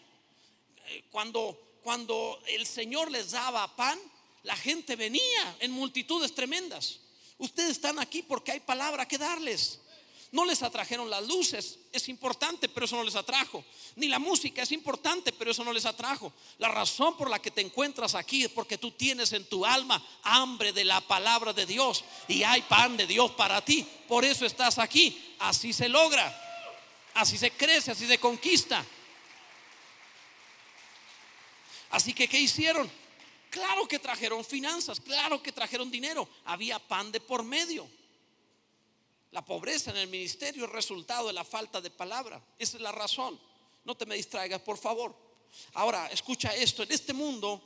[0.88, 4.00] Eh, cuando, cuando el Señor les daba pan,
[4.42, 7.00] la gente venía en multitudes tremendas.
[7.38, 9.80] Ustedes están aquí porque hay palabra que darles.
[10.34, 13.64] No les atrajeron las luces, es importante, pero eso no les atrajo.
[13.98, 16.34] Ni la música es importante, pero eso no les atrajo.
[16.58, 20.04] La razón por la que te encuentras aquí es porque tú tienes en tu alma
[20.24, 23.88] hambre de la palabra de Dios y hay pan de Dios para ti.
[24.08, 25.36] Por eso estás aquí.
[25.38, 26.36] Así se logra,
[27.14, 28.84] así se crece, así se conquista.
[31.92, 32.90] Así que, ¿qué hicieron?
[33.52, 36.28] Claro que trajeron finanzas, claro que trajeron dinero.
[36.46, 37.88] Había pan de por medio.
[39.34, 42.40] La pobreza en el ministerio es resultado de la falta de palabra.
[42.60, 43.40] Esa es la razón.
[43.84, 45.16] No te me distraigas, por favor.
[45.74, 46.84] Ahora, escucha esto.
[46.84, 47.60] En este mundo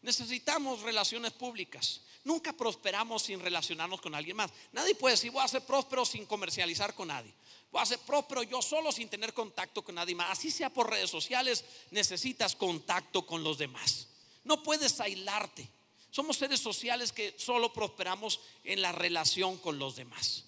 [0.00, 2.00] necesitamos relaciones públicas.
[2.24, 4.50] Nunca prosperamos sin relacionarnos con alguien más.
[4.72, 7.32] Nadie puede decir, voy a ser próspero sin comercializar con nadie.
[7.70, 10.30] Voy a ser próspero yo solo sin tener contacto con nadie más.
[10.30, 14.08] Así sea por redes sociales, necesitas contacto con los demás.
[14.44, 15.68] No puedes aislarte.
[16.10, 20.46] Somos seres sociales que solo prosperamos en la relación con los demás.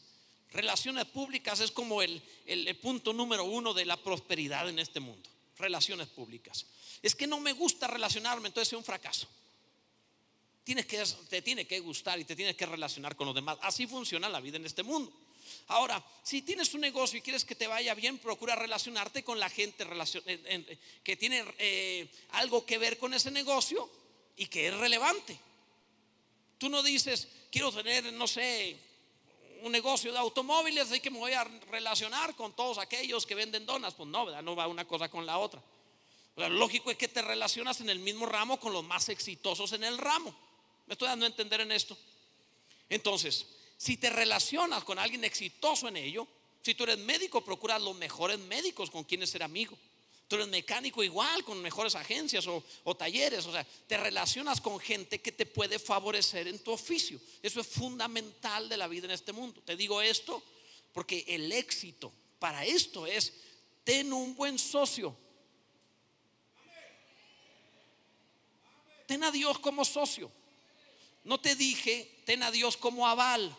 [0.52, 2.22] Relaciones públicas es como el,
[2.80, 5.28] punto número uno de la prosperidad en este mundo.
[5.58, 6.66] Relaciones públicas.
[7.02, 9.28] Es que no me gusta relacionarme, entonces es un fracaso.
[10.64, 13.58] Tienes que, te tiene que gustar y te tienes que relacionar con los demás.
[13.62, 15.12] Así funciona la vida en este mundo.
[15.68, 19.48] Ahora, si tienes un negocio y quieres que te vaya bien, procura relacionarte con la
[19.50, 19.86] gente
[21.02, 23.90] que tiene eh, algo que ver con ese negocio
[24.36, 25.38] y que es relevante.
[26.58, 28.78] Tú no dices, quiero tener, no sé,
[29.62, 33.66] un negocio de automóviles, así que me voy a relacionar con todos aquellos que venden
[33.66, 33.94] donas.
[33.94, 34.42] Pues no.
[34.42, 35.62] No va una cosa con la otra.
[36.36, 39.82] Lo lógico es que te relacionas en el mismo ramo con los más exitosos en
[39.82, 40.34] el ramo.
[40.86, 41.98] ¿Me estoy dando a entender en esto?
[42.88, 46.26] Entonces, si te relacionas con alguien exitoso en ello,
[46.62, 49.76] si tú eres médico, procura los mejores médicos con quienes ser amigo.
[50.28, 53.46] Tú eres mecánico igual, con mejores agencias o, talleres.
[53.46, 57.18] O sea, te relacionas con gente que te puede favorecer en tu oficio.
[57.42, 59.62] Eso es fundamental de la vida en este mundo.
[59.64, 60.42] Te digo esto
[60.92, 63.32] porque el éxito para esto es,
[63.84, 65.16] ten un buen socio.
[69.06, 70.30] Ten a Dios como socio.
[71.24, 73.56] No te dije, ten a Dios como aval.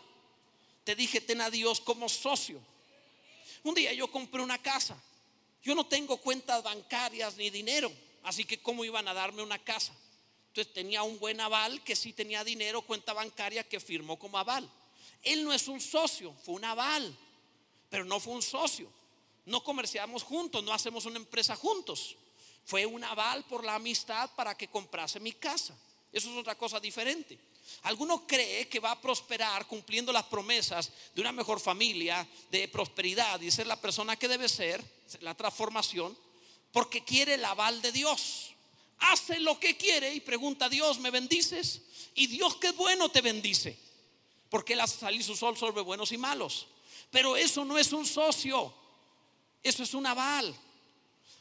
[0.84, 2.60] Te dije, ten a Dios como socio.
[3.64, 4.96] Un día yo compré una casa
[5.62, 7.92] yo no tengo cuentas bancarias ni dinero,
[8.22, 9.94] así que ¿cómo iban a darme una casa?
[10.48, 14.68] Entonces tenía un buen aval que sí tenía dinero, cuenta bancaria que firmó como aval.
[15.22, 17.16] Él no es un socio, fue un aval,
[17.88, 18.90] pero no fue un socio.
[19.46, 22.16] No comerciamos juntos, no hacemos una empresa juntos.
[22.64, 25.76] Fue un aval por la amistad para que comprase mi casa.
[26.12, 27.38] Eso es otra cosa diferente.
[27.82, 33.40] Alguno cree que va a prosperar cumpliendo las promesas de una mejor familia, de prosperidad
[33.40, 34.84] y ser la persona que debe ser,
[35.20, 36.16] la transformación,
[36.72, 38.50] porque quiere el aval de Dios.
[38.98, 41.82] Hace lo que quiere y pregunta a Dios, ¿me bendices?
[42.14, 43.78] Y Dios que bueno te bendice,
[44.50, 46.66] porque Él hace salir su sol sobre buenos y malos.
[47.10, 48.74] Pero eso no es un socio,
[49.62, 50.54] eso es un aval.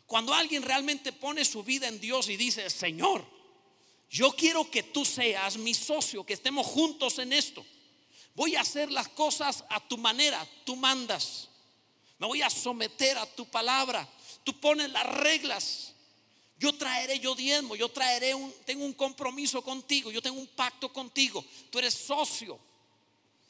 [0.05, 3.25] Cuando alguien realmente pone su vida en Dios y dice, Señor,
[4.10, 7.65] yo quiero que tú seas mi socio, que estemos juntos en esto.
[8.34, 11.50] Voy a hacer las cosas a tu manera, tú mandas.
[12.17, 14.08] Me voy a someter a tu palabra.
[14.43, 15.93] Tú pones las reglas.
[16.58, 20.91] Yo traeré yo diezmo, yo traeré un tengo un compromiso contigo, yo tengo un pacto
[20.91, 21.45] contigo.
[21.69, 22.60] Tú eres socio.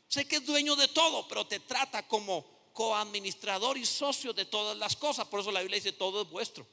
[0.08, 4.78] Sé que es dueño de todo, pero te trata como coadministrador y socio de todas
[4.78, 5.28] las cosas.
[5.28, 6.66] Por eso la Biblia dice todo es vuestro.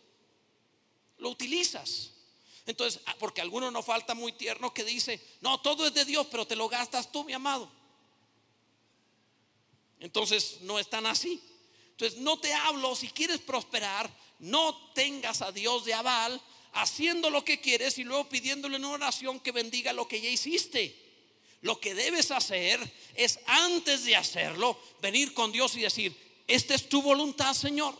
[1.19, 2.13] Lo utilizas.
[2.67, 6.27] Entonces, ah, porque alguno no falta muy tierno que dice, no, todo es de Dios,
[6.31, 7.71] pero te lo gastas tú, mi amado.
[10.01, 11.41] Entonces, no es tan así.
[11.93, 16.41] Entonces, no te hablo, si quieres prosperar, no tengas a Dios de aval
[16.73, 20.29] haciendo lo que quieres y luego pidiéndole en una oración que bendiga lo que ya
[20.29, 21.05] hiciste.
[21.63, 22.81] Lo que debes hacer
[23.15, 26.15] es antes de hacerlo, venir con Dios y decir,
[26.47, 27.97] esta es tu voluntad, Señor.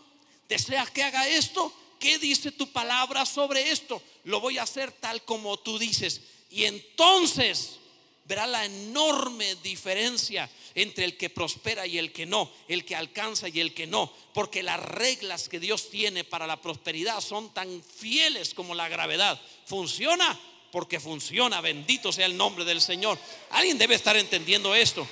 [0.47, 1.73] ¿Deseas que haga esto?
[1.99, 4.01] ¿Qué dice tu palabra sobre esto?
[4.23, 6.21] Lo voy a hacer tal como tú dices.
[6.49, 7.77] Y entonces
[8.25, 13.47] verá la enorme diferencia entre el que prospera y el que no, el que alcanza
[13.47, 17.81] y el que no, porque las reglas que Dios tiene para la prosperidad son tan
[17.83, 19.39] fieles como la gravedad.
[19.65, 20.37] ¿Funciona?
[20.71, 23.17] Porque funciona, bendito sea el nombre del Señor.
[23.51, 25.07] Alguien debe estar entendiendo esto.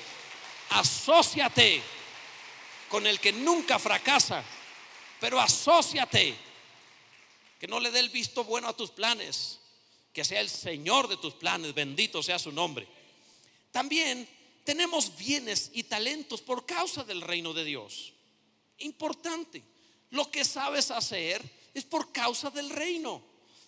[0.71, 1.81] Asociate
[2.89, 4.43] con el que nunca fracasa,
[5.19, 6.35] pero asociate
[7.65, 9.57] que no le dé el visto bueno a tus planes,
[10.13, 12.87] que sea el Señor de tus planes, bendito sea su nombre.
[13.71, 14.29] También
[14.63, 18.13] tenemos bienes y talentos por causa del reino de Dios.
[18.77, 19.63] Importante,
[20.11, 21.41] lo que sabes hacer
[21.73, 23.23] es por causa del reino.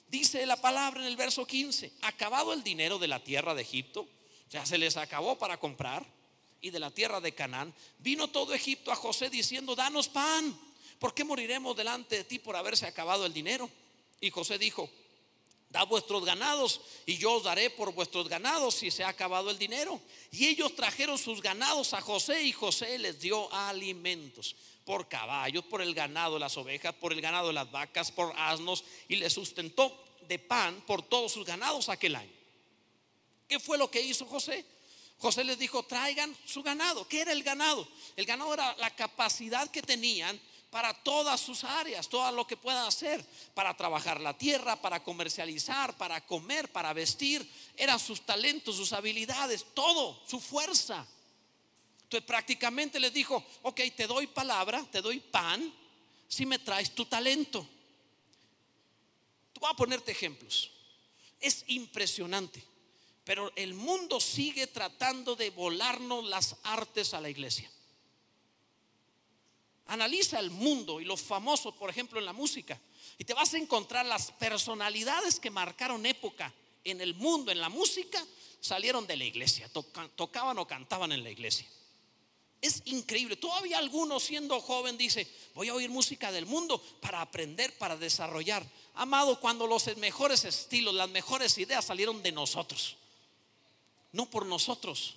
[0.08, 4.02] Dice la palabra en el verso 15, acabado el dinero de la tierra de Egipto,
[4.02, 6.06] o sea, se les acabó para comprar,
[6.62, 10.56] y de la tierra de Canaán, vino todo Egipto a José diciendo, danos pan,
[11.00, 13.68] ¿por qué moriremos delante de ti por haberse acabado el dinero?
[14.20, 14.90] Y José dijo,
[15.70, 19.58] da vuestros ganados y yo os daré por vuestros ganados si se ha acabado el
[19.58, 20.00] dinero.
[20.32, 25.82] Y ellos trajeron sus ganados a José y José les dio alimentos por caballos, por
[25.82, 30.04] el ganado las ovejas, por el ganado de las vacas, por asnos y les sustentó
[30.28, 32.32] de pan por todos sus ganados aquel año.
[33.48, 34.66] ¿Qué fue lo que hizo José?
[35.20, 37.08] José les dijo, traigan su ganado.
[37.08, 37.88] ¿Qué era el ganado?
[38.16, 42.86] El ganado era la capacidad que tenían para todas sus áreas, todo lo que puedan
[42.86, 48.94] hacer, para trabajar la tierra, para comercializar, para comer, para vestir, eran sus talentos, sus
[48.94, 51.08] habilidades, todo, su fuerza.
[52.04, 55.74] Entonces prácticamente les dijo, ok, te doy palabra, te doy pan,
[56.28, 57.68] si me traes tu talento.
[59.60, 60.72] Voy a ponerte ejemplos.
[61.40, 62.64] Es impresionante,
[63.24, 67.70] pero el mundo sigue tratando de volarnos las artes a la iglesia.
[69.88, 72.80] Analiza el mundo y los famosos, por ejemplo, en la música.
[73.18, 77.70] Y te vas a encontrar las personalidades que marcaron época en el mundo, en la
[77.70, 78.24] música,
[78.60, 79.70] salieron de la iglesia,
[80.16, 81.68] tocaban o cantaban en la iglesia.
[82.60, 83.36] Es increíble.
[83.36, 88.66] Todavía algunos siendo joven dice, voy a oír música del mundo para aprender, para desarrollar.
[88.96, 92.98] Amado, cuando los mejores estilos, las mejores ideas salieron de nosotros,
[94.12, 95.16] no por nosotros.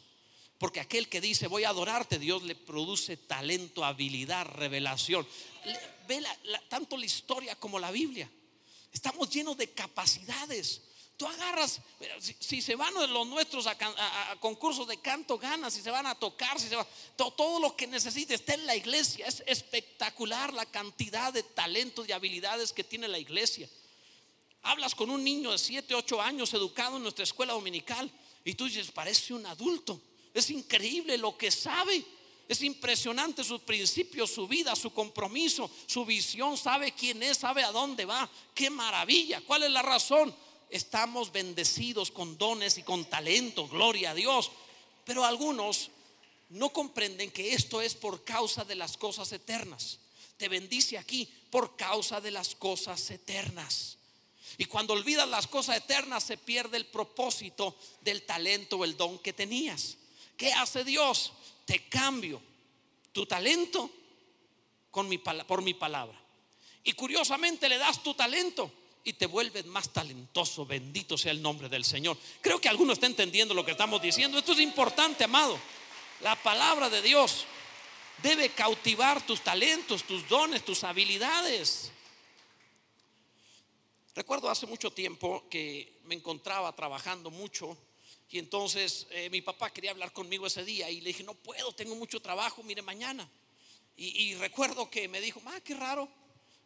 [0.60, 5.26] Porque aquel que dice voy a adorarte, Dios le produce talento, habilidad, revelación.
[6.06, 6.22] Ve
[6.68, 8.30] tanto la historia como la Biblia.
[8.92, 10.82] Estamos llenos de capacidades.
[11.16, 11.80] Tú agarras,
[12.18, 13.74] si, se van los nuestros a,
[14.38, 17.86] concursos de canto, ganas, si se van a tocar, si se va, todo, lo que
[17.86, 19.26] necesites está en la iglesia.
[19.26, 23.66] Es espectacular la cantidad de talentos y habilidades que tiene la iglesia.
[24.60, 28.12] Hablas con un niño de 7, 8 años educado en nuestra escuela dominical
[28.44, 30.02] y tú dices, parece un adulto.
[30.34, 32.04] Es increíble lo que sabe.
[32.48, 36.56] Es impresionante sus principios, su vida, su compromiso, su visión.
[36.56, 38.28] Sabe quién es, sabe a dónde va.
[38.54, 39.40] Qué maravilla.
[39.42, 40.34] ¿Cuál es la razón?
[40.70, 44.50] estamos bendecidos con dones y con talento, gloria a Dios.
[45.04, 45.90] Pero algunos
[46.50, 49.98] no comprenden que esto es por causa de las cosas eternas.
[50.36, 53.98] Te bendice aquí por causa de las cosas eternas.
[54.56, 59.18] Y cuando olvidas las cosas eternas se pierde el propósito del talento o el don
[59.18, 59.96] que tenías.
[60.40, 61.34] ¿Qué hace Dios?
[61.66, 62.40] Te cambio
[63.12, 63.90] tu talento
[64.90, 66.18] con mi, por mi palabra.
[66.82, 68.72] Y curiosamente le das tu talento
[69.04, 70.64] y te vuelves más talentoso.
[70.64, 72.16] Bendito sea el nombre del Señor.
[72.40, 74.38] Creo que alguno está entendiendo lo que estamos diciendo.
[74.38, 75.58] Esto es importante, amado.
[76.22, 77.44] La palabra de Dios
[78.22, 81.92] debe cautivar tus talentos, tus dones, tus habilidades.
[84.14, 87.76] Recuerdo hace mucho tiempo que me encontraba trabajando mucho
[88.30, 91.72] y entonces eh, mi papá quería hablar conmigo ese día y le dije, no puedo,
[91.72, 93.28] tengo mucho trabajo, mire mañana.
[93.96, 96.08] Y, recuerdo que me dijo, ah, qué raro,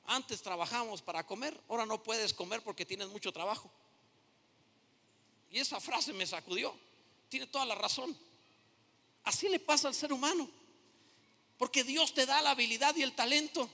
[0.06, 3.68] antes trabajamos para comer, ahora no puedes comer porque tienes mucho trabajo.
[5.50, 6.72] Y esa frase me sacudió.
[7.28, 8.16] Tiene toda la razón.
[9.24, 10.48] Así le pasa al ser humano.
[11.58, 13.68] Porque Dios te da la habilidad y el talento.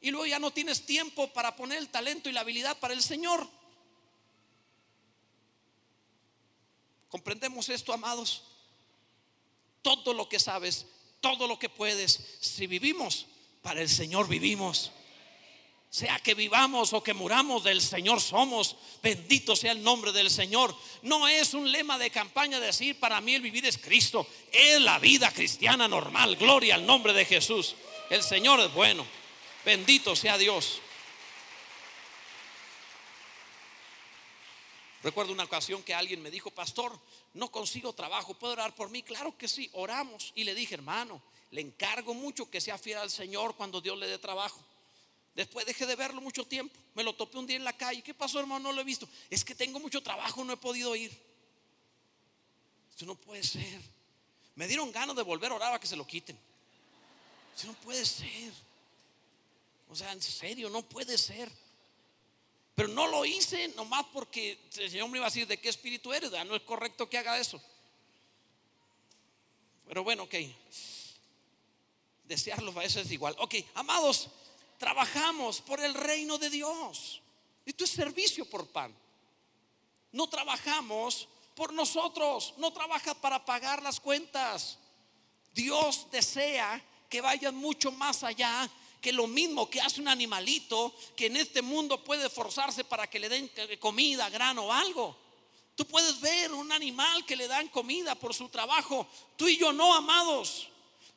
[0.00, 3.02] Y luego ya no tienes tiempo para poner el talento y la habilidad para el
[3.02, 3.48] Señor.
[7.08, 8.42] ¿Comprendemos esto, amados?
[9.82, 10.86] Todo lo que sabes,
[11.20, 13.26] todo lo que puedes, si vivimos,
[13.62, 14.92] para el Señor vivimos
[15.96, 18.76] sea que vivamos o que muramos, del Señor somos.
[19.02, 20.76] Bendito sea el nombre del Señor.
[21.00, 24.26] No es un lema de campaña decir, para mí el vivir es Cristo.
[24.52, 26.36] Es la vida cristiana normal.
[26.36, 27.76] Gloria al nombre de Jesús.
[28.10, 29.06] El Señor es bueno.
[29.64, 30.80] Bendito sea Dios.
[35.06, 36.98] Recuerdo una ocasión que alguien me dijo, pastor,
[37.32, 39.04] no consigo trabajo, ¿puedo orar por mí?
[39.04, 40.32] Claro que sí, oramos.
[40.34, 44.08] Y le dije, hermano, le encargo mucho que sea fiel al Señor cuando Dios le
[44.08, 44.60] dé trabajo.
[45.36, 46.74] Después dejé de verlo mucho tiempo.
[46.96, 48.02] Me lo topé un día en la calle.
[48.02, 48.64] ¿Qué pasó, hermano?
[48.64, 49.08] No lo he visto.
[49.30, 51.16] Es que tengo mucho trabajo, no he podido ir.
[52.90, 53.80] Esto no puede ser.
[54.56, 56.36] Me dieron ganas de volver a orar a que se lo quiten.
[57.54, 58.52] Esto no puede ser.
[59.88, 61.48] O sea, en serio, no puede ser.
[62.76, 66.12] Pero no lo hice nomás porque el Señor me iba a decir de qué espíritu
[66.12, 66.30] eres.
[66.30, 67.60] No es correcto que haga eso.
[69.88, 70.34] Pero bueno, ok.
[72.24, 73.34] Desearlo a veces es igual.
[73.38, 74.28] Ok, amados
[74.76, 77.22] trabajamos por el reino de Dios.
[77.64, 78.94] Esto es servicio por pan.
[80.12, 84.78] No trabajamos por nosotros, no trabaja para pagar las cuentas.
[85.54, 88.70] Dios desea que vayan mucho más allá
[89.06, 93.20] que lo mismo que hace un animalito que en este mundo puede forzarse para que
[93.20, 95.16] le den comida, grano o algo.
[95.76, 99.06] Tú puedes ver un animal que le dan comida por su trabajo.
[99.36, 100.66] Tú y yo no, amados.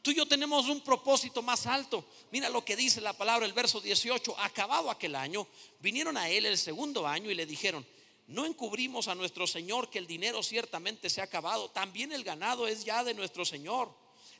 [0.03, 2.05] Tú y yo tenemos un propósito más alto.
[2.29, 4.35] Mira lo que dice la palabra, el verso 18.
[4.37, 5.47] Acabado aquel año,
[5.79, 7.83] vinieron a él el segundo año y le dijeron,
[8.27, 11.71] no encubrimos a nuestro Señor que el dinero ciertamente se ha acabado.
[11.71, 13.91] También el ganado es ya de nuestro Señor.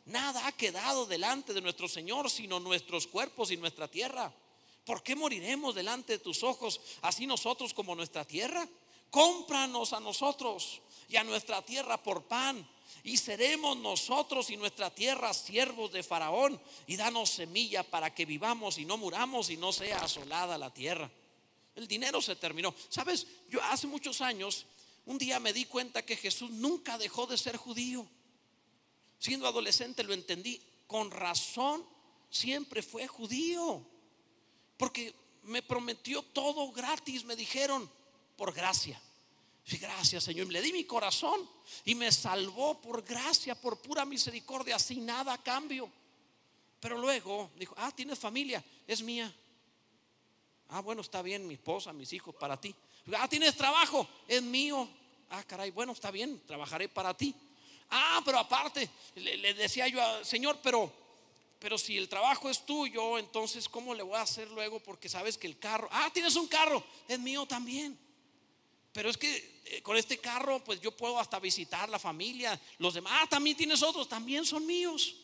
[0.09, 4.33] Nada ha quedado delante de nuestro Señor sino nuestros cuerpos y nuestra tierra.
[4.83, 8.67] ¿Por qué moriremos delante de tus ojos así nosotros como nuestra tierra?
[9.11, 12.67] Cómpranos a nosotros y a nuestra tierra por pan
[13.03, 18.79] y seremos nosotros y nuestra tierra siervos de Faraón y danos semilla para que vivamos
[18.79, 21.09] y no muramos y no sea asolada la tierra.
[21.75, 22.73] El dinero se terminó.
[22.89, 24.65] Sabes, yo hace muchos años,
[25.05, 28.07] un día me di cuenta que Jesús nunca dejó de ser judío.
[29.19, 30.61] Siendo adolescente lo entendí.
[30.87, 31.85] Con razón
[32.29, 33.85] siempre fue judío.
[34.77, 35.13] Porque
[35.43, 37.89] me prometió todo gratis, me dijeron,
[38.37, 38.99] por gracia.
[39.79, 40.47] Gracias, Señor.
[40.47, 41.47] Y le di mi corazón
[41.85, 45.91] y me salvó por gracia, por pura misericordia, sin nada a cambio.
[46.79, 49.31] Pero luego dijo, ah, tienes familia, es mía.
[50.69, 52.73] Ah, bueno, está bien, mi esposa, mis hijos, para ti.
[53.17, 54.87] Ah, tienes trabajo, es mío.
[55.29, 57.35] Ah, caray, bueno, está bien, trabajaré para ti.
[57.89, 60.91] Ah, pero aparte, le, decía yo, Señor, pero,
[61.57, 64.79] pero si el trabajo es tuyo, entonces ¿cómo le voy a hacer luego?
[64.79, 67.97] Porque sabes que el carro, ah, tienes un carro, es mío también.
[68.91, 72.93] Pero es que eh, con este carro, pues yo puedo hasta visitar la familia, los
[72.93, 75.15] demás, ah, también tienes otros, también son míos.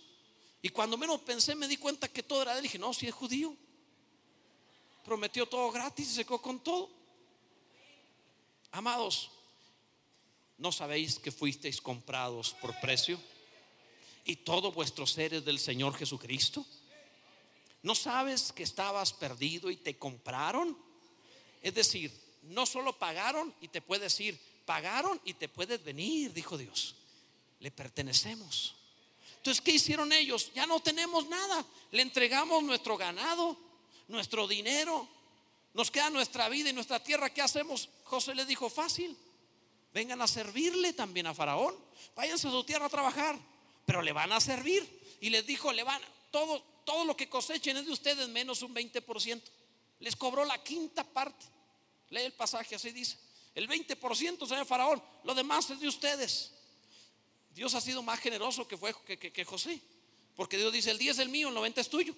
[0.62, 2.64] Y cuando menos pensé, me di cuenta que todo era de él.
[2.64, 3.56] Dije, no, si es judío.
[5.04, 6.90] Prometió todo gratis y se quedó con todo.
[8.72, 9.30] Amados,
[10.58, 13.20] ¿no sabéis que fuisteis comprados por precio?
[14.26, 16.66] Y todo vuestro ser es del Señor Jesucristo.
[17.84, 20.78] ¿No sabes que estabas perdido y te compraron?
[21.62, 22.12] Es decir,
[22.44, 26.96] no solo pagaron y te puedes ir, pagaron y te puedes venir, dijo Dios.
[27.60, 28.76] Le pertenecemos.
[29.38, 30.52] Entonces, ¿qué hicieron ellos?
[30.56, 31.64] Ya no tenemos nada.
[31.92, 33.56] Le entregamos nuestro ganado,
[34.08, 35.08] nuestro dinero,
[35.76, 37.30] nos queda nuestra vida y nuestra tierra.
[37.32, 37.90] ¿Qué hacemos?
[38.06, 39.16] José le dijo, fácil.
[39.96, 41.74] Vengan a servirle también a Faraón.
[42.18, 43.40] Váyanse a su tierra a trabajar,
[43.86, 44.84] pero le van a servir.
[45.22, 48.76] Y les dijo, le van, todo, todo lo que cosechen es de ustedes menos un
[48.76, 49.42] 20%.
[50.02, 51.46] Les cobró la quinta parte.
[52.10, 53.18] Lee el pasaje, así dice.
[53.56, 56.52] El 20% señor Faraón, lo demás es de ustedes.
[57.54, 59.80] Dios ha sido más generoso que, fue, que, José.
[60.36, 62.14] Porque Dios dice, el 10 es el mío, el 90 es tuyo.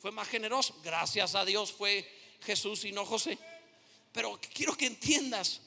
[0.00, 0.78] Fue más generoso.
[0.84, 2.06] Gracias a Dios fue
[2.42, 3.38] Jesús y no José.
[4.12, 5.62] Pero quiero que entiendas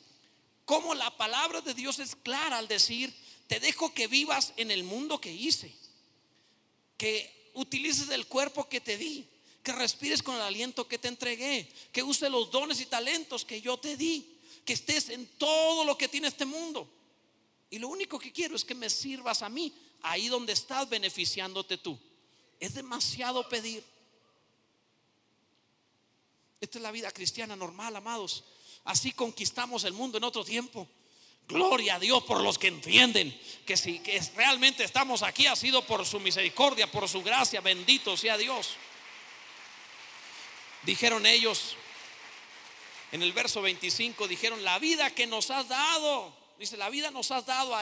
[0.69, 3.11] cómo la palabra de Dios es clara al decir,
[3.47, 5.73] te dejo que vivas en el mundo que hice.
[6.95, 9.25] Que utilices el cuerpo que te di.
[9.63, 11.67] Que respires con el aliento que te entregué.
[11.91, 14.37] Que use los dones y talentos que yo te di.
[14.63, 16.87] Que estés en todo lo que tiene este mundo
[17.69, 21.77] y lo único que quiero es que me sirvas a mí ahí donde estás beneficiándote
[21.77, 21.99] tú.
[22.59, 23.83] Es demasiado pedir.
[26.59, 28.43] Esta es la vida cristiana normal, amados.
[28.85, 30.87] Así conquistamos el mundo en otro tiempo.
[31.47, 35.83] Gloria a Dios por los que entienden que si que realmente estamos aquí ha sido
[35.85, 37.61] por su misericordia, por su gracia.
[37.61, 38.75] Bendito sea Dios.
[40.83, 41.75] Dijeron ellos
[43.11, 47.31] en el verso 25, dijeron, la vida que nos has dado Dice, la vida nos
[47.31, 47.73] has dado,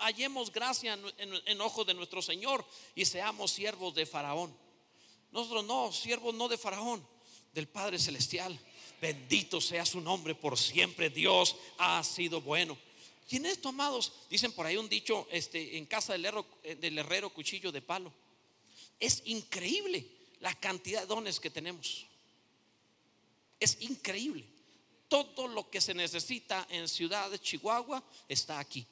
[0.00, 2.66] hallemos gracia en, en, ojos de nuestro Señor
[2.96, 4.52] y seamos siervos de Faraón.
[5.30, 7.06] Nosotros no, siervos no de Faraón,
[7.52, 8.58] del Padre Celestial.
[9.00, 11.10] Bendito sea su nombre por siempre.
[11.10, 12.78] Dios ha sido bueno.
[13.28, 16.26] Y en esto, amados, dicen por ahí un dicho, este, en casa del,
[16.62, 18.12] eh, del herrero cuchillo de palo.
[19.00, 20.06] Es increíble
[20.40, 22.06] la cantidad de dones que tenemos.
[23.58, 24.44] Es increíble.
[25.08, 28.86] Todo lo que se necesita en Ciudad de Chihuahua está aquí.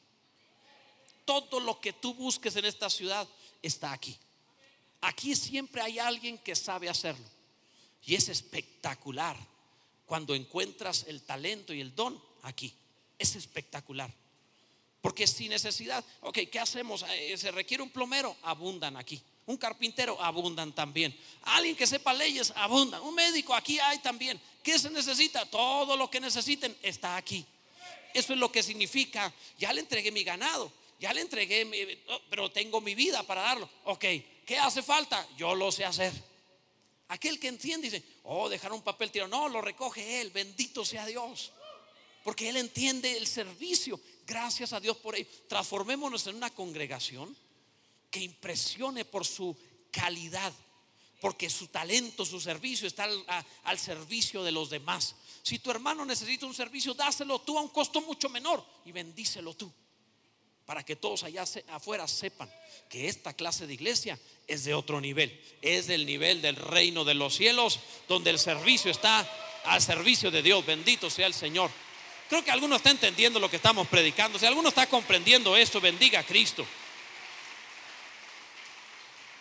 [1.25, 3.27] Todo lo que tú busques en esta ciudad
[3.63, 4.17] está aquí.
[5.01, 7.25] Aquí siempre hay alguien que sabe hacerlo.
[8.05, 9.37] Y es espectacular
[10.07, 12.75] cuando encuentras el talento y el don aquí.
[13.19, 14.13] Es espectacular.
[15.01, 17.05] Porque sin necesidad, ok, ¿qué hacemos?
[17.11, 18.37] Eh, ¿Se requiere un plomero?
[18.43, 19.23] Abundan aquí.
[19.47, 21.15] Un carpintero, abundan también.
[21.43, 23.03] Alguien que sepa leyes, abundan.
[23.03, 24.41] Un médico, aquí hay también.
[24.63, 25.45] ¿Qué se necesita?
[25.45, 27.45] Todo lo que necesiten está aquí.
[28.15, 32.51] Eso es lo que significa, ya le entregué mi ganado, ya le entregué, oh, pero
[32.51, 33.69] tengo mi vida para darlo.
[33.85, 34.05] Ok,
[34.47, 35.27] ¿qué hace falta?
[35.37, 36.13] Yo lo sé hacer.
[37.09, 39.29] Aquel que entiende dice, oh, dejar un papel tirado.
[39.29, 41.53] No, lo recoge él, bendito sea Dios.
[42.23, 44.01] Porque él entiende el servicio.
[44.27, 45.29] Gracias a Dios por ello.
[45.49, 47.37] Transformémonos en una congregación
[48.11, 49.57] que impresione por su
[49.91, 50.53] calidad,
[51.21, 53.09] porque su talento, su servicio está
[53.65, 55.17] al, servicio de los demás.
[55.43, 59.55] Si tu hermano necesita un servicio, dáselo tú a un costo mucho menor y bendícelo
[59.55, 59.71] tú.
[60.67, 62.51] Para que todos allá afuera sepan
[62.89, 65.39] que esta clase de iglesia es de otro nivel.
[65.61, 69.29] Es del nivel del reino de los cielos, donde el servicio está
[69.65, 70.65] al servicio de Dios.
[70.65, 71.71] Bendito sea el Señor.
[72.29, 74.39] Creo que alguno está entendiendo lo que estamos predicando.
[74.39, 76.65] Si alguno está comprendiendo esto, bendiga a Cristo.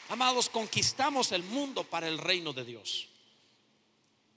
[0.10, 3.08] Amados, conquistamos el mundo para el reino de Dios.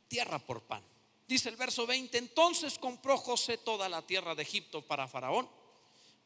[0.09, 0.83] Tierra por pan.
[1.27, 5.49] Dice el verso 20, entonces compró José toda la tierra de Egipto para Faraón,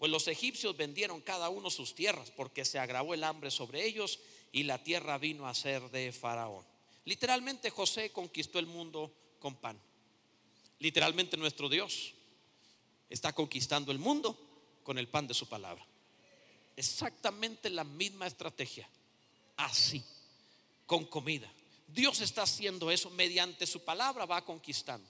[0.00, 4.18] pues los egipcios vendieron cada uno sus tierras porque se agravó el hambre sobre ellos
[4.50, 6.64] y la tierra vino a ser de Faraón.
[7.04, 9.78] Literalmente José conquistó el mundo con pan.
[10.78, 12.14] Literalmente nuestro Dios
[13.10, 14.38] está conquistando el mundo
[14.84, 15.86] con el pan de su palabra.
[16.76, 18.88] Exactamente la misma estrategia
[19.58, 20.02] así,
[20.86, 21.52] con comida.
[21.86, 25.06] Dios está haciendo eso mediante su palabra, va conquistando.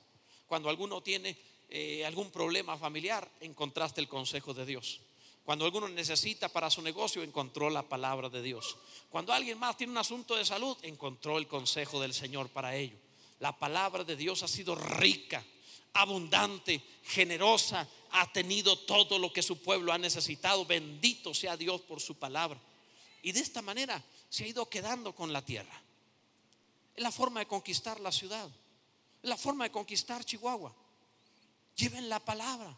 [0.48, 1.38] Cuando alguno tiene
[1.70, 5.00] eh, algún problema familiar, encontraste el consejo de Dios.
[5.44, 8.76] Cuando alguno necesita para su negocio, encontró la palabra de Dios.
[9.08, 12.96] Cuando alguien más tiene un asunto de salud, encontró el consejo del Señor para ello.
[13.38, 15.44] La palabra de Dios ha sido rica,
[15.94, 20.66] abundante, generosa, ha tenido todo lo que su pueblo ha necesitado.
[20.66, 22.60] Bendito sea Dios por su palabra.
[23.22, 25.82] Y de esta manera se ha ido quedando con la tierra.
[26.94, 28.48] Es la forma de conquistar la ciudad.
[29.22, 30.74] Es la forma de conquistar Chihuahua.
[31.80, 32.76] Lleven la palabra.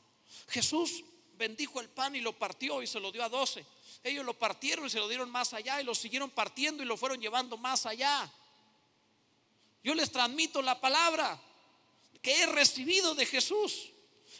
[0.48, 1.02] Jesús
[1.34, 3.66] bendijo el pan y lo partió y se lo dio a doce.
[4.04, 6.96] Ellos lo partieron y se lo dieron más allá y lo siguieron partiendo y lo
[6.96, 8.30] fueron llevando más allá.
[9.82, 11.36] Yo les transmito la palabra
[12.20, 13.90] que he recibido de Jesús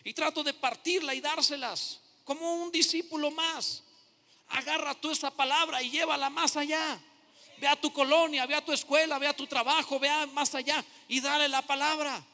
[0.04, 3.82] y trato de partirla y dárselas como un discípulo más.
[4.50, 7.00] Agarra tú esa palabra y llévala más allá.
[7.58, 10.84] Ve a tu colonia, ve a tu escuela, ve a tu trabajo, ve más allá
[11.08, 12.24] y dale la palabra.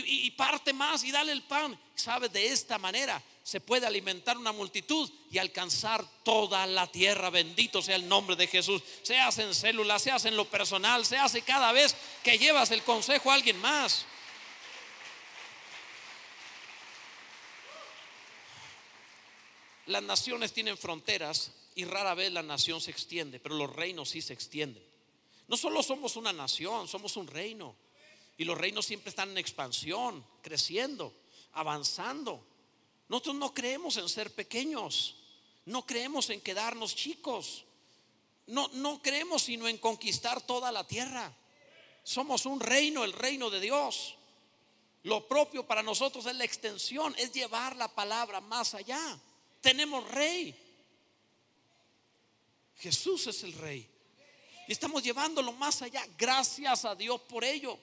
[0.00, 1.78] Y, parte más y dale el pan.
[1.94, 2.32] ¿Sabes?
[2.32, 7.30] De esta manera se puede alimentar una multitud y alcanzar toda la tierra.
[7.30, 8.82] Bendito sea el nombre de Jesús.
[9.02, 12.70] Se hace en células, se hace en lo personal, se hace cada vez que llevas
[12.70, 14.06] el consejo a alguien más.
[19.86, 24.22] Las naciones tienen fronteras y rara vez la nación se extiende, pero los reinos sí
[24.22, 24.82] se extienden.
[25.46, 27.76] No solo somos una nación, somos un reino.
[28.36, 31.12] Y los reinos siempre están en expansión, creciendo,
[31.52, 32.44] avanzando.
[33.08, 35.16] Nosotros no creemos en ser pequeños,
[35.66, 37.64] no creemos en quedarnos chicos,
[38.46, 41.32] no, no creemos sino en conquistar toda la tierra.
[42.02, 44.16] Somos un reino, el reino de Dios.
[45.04, 49.18] Lo propio para nosotros es la extensión, es llevar la palabra más allá.
[49.60, 50.54] Tenemos rey.
[52.78, 53.88] Jesús es el rey.
[54.66, 56.06] Y estamos llevándolo más allá.
[56.18, 57.78] Gracias a Dios por ello.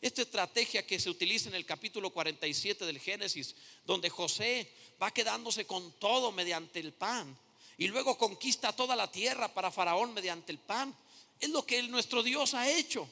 [0.00, 4.70] Esta estrategia que se utiliza en el capítulo 47 del Génesis, donde José
[5.02, 7.36] va quedándose con todo mediante el pan
[7.78, 10.94] y luego conquista toda la tierra para Faraón mediante el pan,
[11.38, 13.08] es lo que nuestro Dios ha hecho.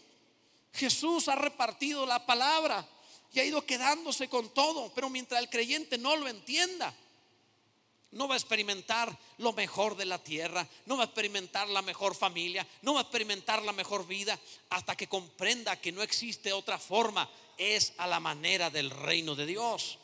[0.72, 2.88] Jesús ha repartido la palabra
[3.32, 6.94] y ha ido quedándose con todo, pero mientras el creyente no lo entienda,
[8.14, 12.14] no va a experimentar lo mejor de la tierra, no va a experimentar la mejor
[12.14, 14.38] familia, no va a experimentar la mejor vida
[14.70, 19.46] hasta que comprenda que no existe otra forma, es a la manera del reino de
[19.46, 19.98] Dios.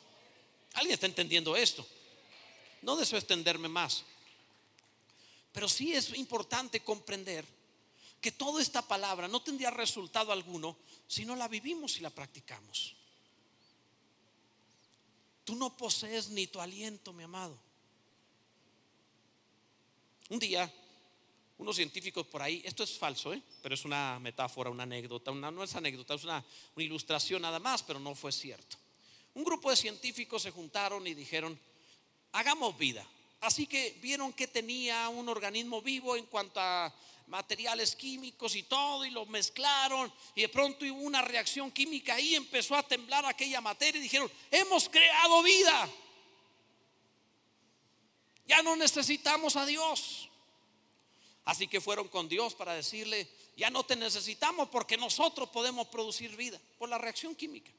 [0.74, 1.86] ¿Alguien está entendiendo esto?
[2.82, 4.04] No deseo extenderme más,
[5.52, 7.44] pero sí es importante comprender
[8.20, 12.94] que toda esta palabra no tendría resultado alguno si no la vivimos y la practicamos.
[15.44, 17.69] Tú no posees ni tu aliento, mi amado.
[20.30, 20.72] Un día,
[21.58, 23.42] unos científicos por ahí, esto es falso, ¿eh?
[23.60, 26.44] pero es una metáfora, una anécdota, una, no es anécdota, es una,
[26.76, 28.76] ilustración nada más, pero no fue cierto.
[29.34, 31.58] Un grupo de científicos se juntaron y dijeron,
[32.30, 33.04] hagamos vida.
[33.40, 36.94] Así que vieron que tenía un organismo vivo en cuanto a
[37.26, 42.36] materiales químicos y todo, y lo mezclaron, y de pronto hubo una reacción química y
[42.36, 45.90] empezó a temblar aquella materia y dijeron, hemos creado vida.
[48.50, 50.28] Ya no necesitamos a Dios.
[51.44, 56.34] Así que fueron con Dios para decirle, ya no te necesitamos porque nosotros podemos producir
[56.34, 57.70] vida por la reacción química.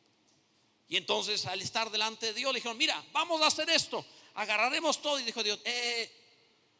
[0.88, 5.02] Y entonces al estar delante de Dios le dijeron, mira, vamos a hacer esto, agarraremos
[5.02, 5.20] todo.
[5.20, 6.10] Y dijo Dios, eh,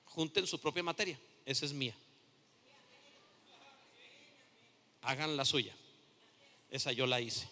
[0.06, 1.94] junten su propia materia, esa es mía.
[5.02, 5.76] Hagan la suya,
[6.70, 7.46] esa yo la hice.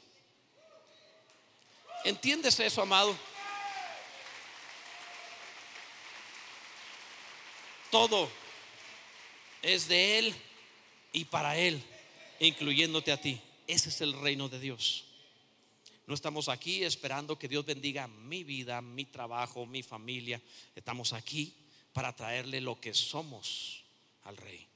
[2.05, 3.13] ¿Entiendes eso, amado?
[7.91, 8.29] Todo
[9.61, 10.35] es de Él
[11.11, 11.81] y para Él,
[12.39, 13.41] incluyéndote a ti.
[13.67, 15.05] Ese es el reino de Dios.
[16.05, 20.41] No estamos aquí esperando que Dios bendiga mi vida, mi trabajo, mi familia.
[20.75, 21.55] Estamos aquí
[21.93, 23.83] para traerle lo que somos
[24.23, 24.67] al Rey.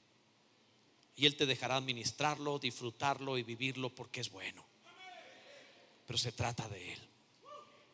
[1.16, 4.64] Y Él te dejará administrarlo, disfrutarlo y vivirlo porque es bueno.
[6.06, 7.00] Pero se trata de Él.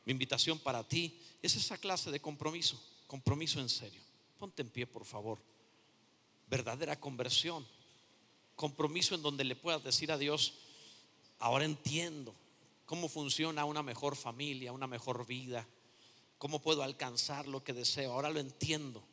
[0.05, 4.03] Mi invitación para ti es esa clase de compromiso, compromiso en serio.
[4.41, 5.39] Ponte en pie, por favor.
[6.49, 7.67] Verdadera conversión.
[8.57, 10.55] Compromiso en donde le puedas decir a Dios,
[11.41, 12.35] ahora entiendo
[12.87, 15.69] cómo funciona una mejor familia, una mejor vida,
[16.39, 18.15] cómo puedo alcanzar lo que deseo.
[18.15, 19.05] Ahora lo entiendo.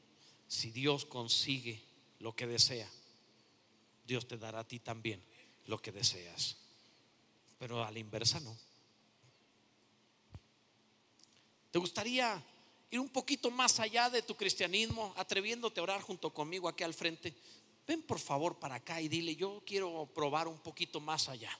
[0.48, 1.84] Si Dios consigue
[2.20, 2.90] lo que desea,
[4.08, 5.22] Dios te dará a ti también
[5.66, 6.56] lo que deseas.
[7.60, 8.58] Pero a la inversa no.
[11.70, 12.42] ¿Te gustaría
[12.90, 16.94] ir un poquito más allá de tu cristianismo, atreviéndote a orar junto conmigo aquí al
[16.94, 17.36] frente,
[17.86, 21.52] ven por favor para acá y dile, yo quiero probar un poquito más allá.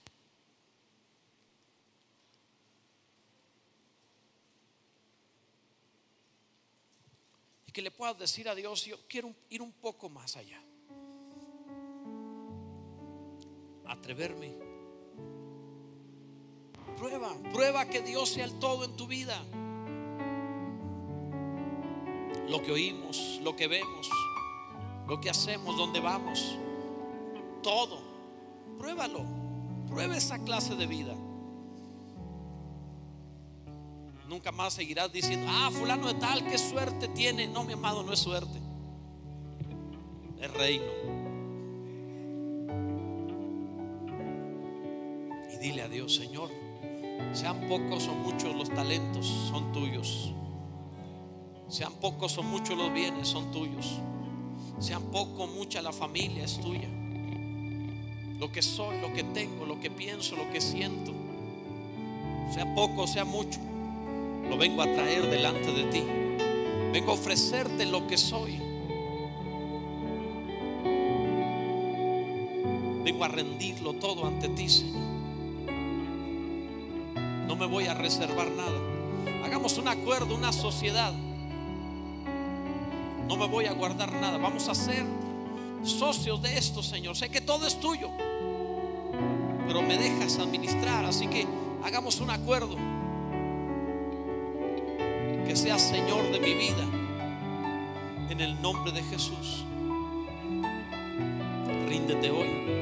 [7.66, 10.62] Y que le puedas decir a Dios, yo quiero ir un poco más allá.
[13.86, 14.56] Atreverme.
[16.98, 19.46] Prueba Prueba, que Dios sea el todo en tu vida.
[22.50, 24.10] Lo que oímos, lo que vemos,
[25.08, 26.58] lo que hacemos, donde vamos,
[27.62, 28.00] todo.
[28.78, 29.26] Pruébalo.
[29.88, 31.16] Prueba esa clase de vida.
[34.28, 37.48] Nunca más seguirás diciendo, ah, fulano de tal, qué suerte tiene.
[37.48, 38.60] No, mi amado, no es suerte.
[40.40, 40.86] Es reino.
[45.54, 46.52] Y dile a Dios, Señor,
[47.32, 50.34] sean pocos o muchos los talentos, son tuyos.
[51.70, 54.00] Sean pocos o muchos los bienes, son tuyos.
[54.80, 56.88] Sean poco o mucha la familia es tuya.
[58.40, 61.12] Lo que soy, lo que tengo, lo que pienso, lo que siento.
[62.54, 63.60] Sea poco o sea mucho.
[64.50, 66.04] Lo vengo a traer delante de ti.
[66.94, 68.60] Vengo a ofrecerte lo que soy.
[73.04, 75.02] Vengo a rendirlo todo ante ti, Señor.
[77.46, 78.80] No me voy a reservar nada.
[79.44, 81.14] Hagamos un acuerdo, una sociedad.
[83.28, 84.38] No me voy a guardar nada.
[84.38, 85.06] Vamos a ser
[85.84, 87.16] socios de esto, Señor.
[87.16, 88.10] Sé que todo es tuyo,
[89.68, 91.06] pero me dejas administrar.
[91.06, 91.46] Así que
[91.84, 92.76] hagamos un acuerdo.
[95.46, 96.86] Que seas Señor de mi vida.
[98.30, 99.66] En el nombre de Jesús.
[101.88, 102.77] Ríndete hoy.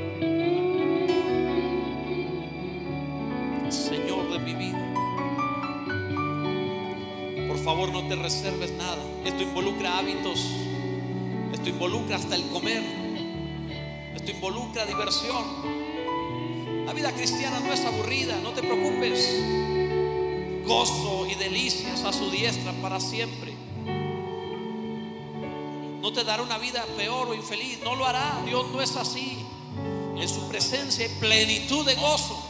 [7.75, 9.03] Favor, no te reserves nada.
[9.25, 10.39] Esto involucra hábitos.
[11.51, 12.81] Esto involucra hasta el comer.
[14.15, 15.43] Esto involucra diversión.
[16.85, 19.43] La vida cristiana no es aburrida, no te preocupes.
[20.65, 23.53] Gozo y delicias a su diestra para siempre.
[26.01, 28.41] No te dará una vida peor o infeliz, no lo hará.
[28.45, 29.39] Dios no es así.
[30.15, 32.41] En su presencia hay plenitud de gozo.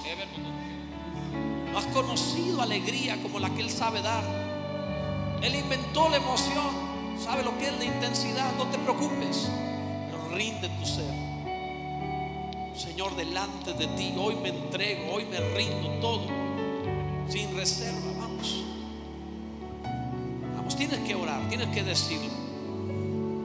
[1.72, 4.45] No has conocido alegría como la que Él sabe dar.
[5.46, 6.74] Él inventó la emoción.
[7.24, 8.52] Sabe lo que es la intensidad.
[8.58, 9.48] No te preocupes.
[10.10, 11.14] Pero rinde tu ser.
[12.76, 14.14] Señor, delante de ti.
[14.18, 15.14] Hoy me entrego.
[15.14, 16.26] Hoy me rindo todo.
[17.30, 18.12] Sin reserva.
[18.18, 18.64] Vamos.
[20.56, 20.76] Vamos.
[20.76, 21.48] Tienes que orar.
[21.48, 22.34] Tienes que decirlo.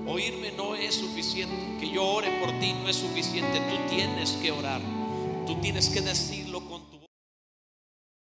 [0.06, 1.78] Oírme no es suficiente.
[1.78, 3.60] Que yo ore por ti no es suficiente.
[3.60, 4.80] Tú tienes que orar.
[5.46, 6.39] Tú tienes que decir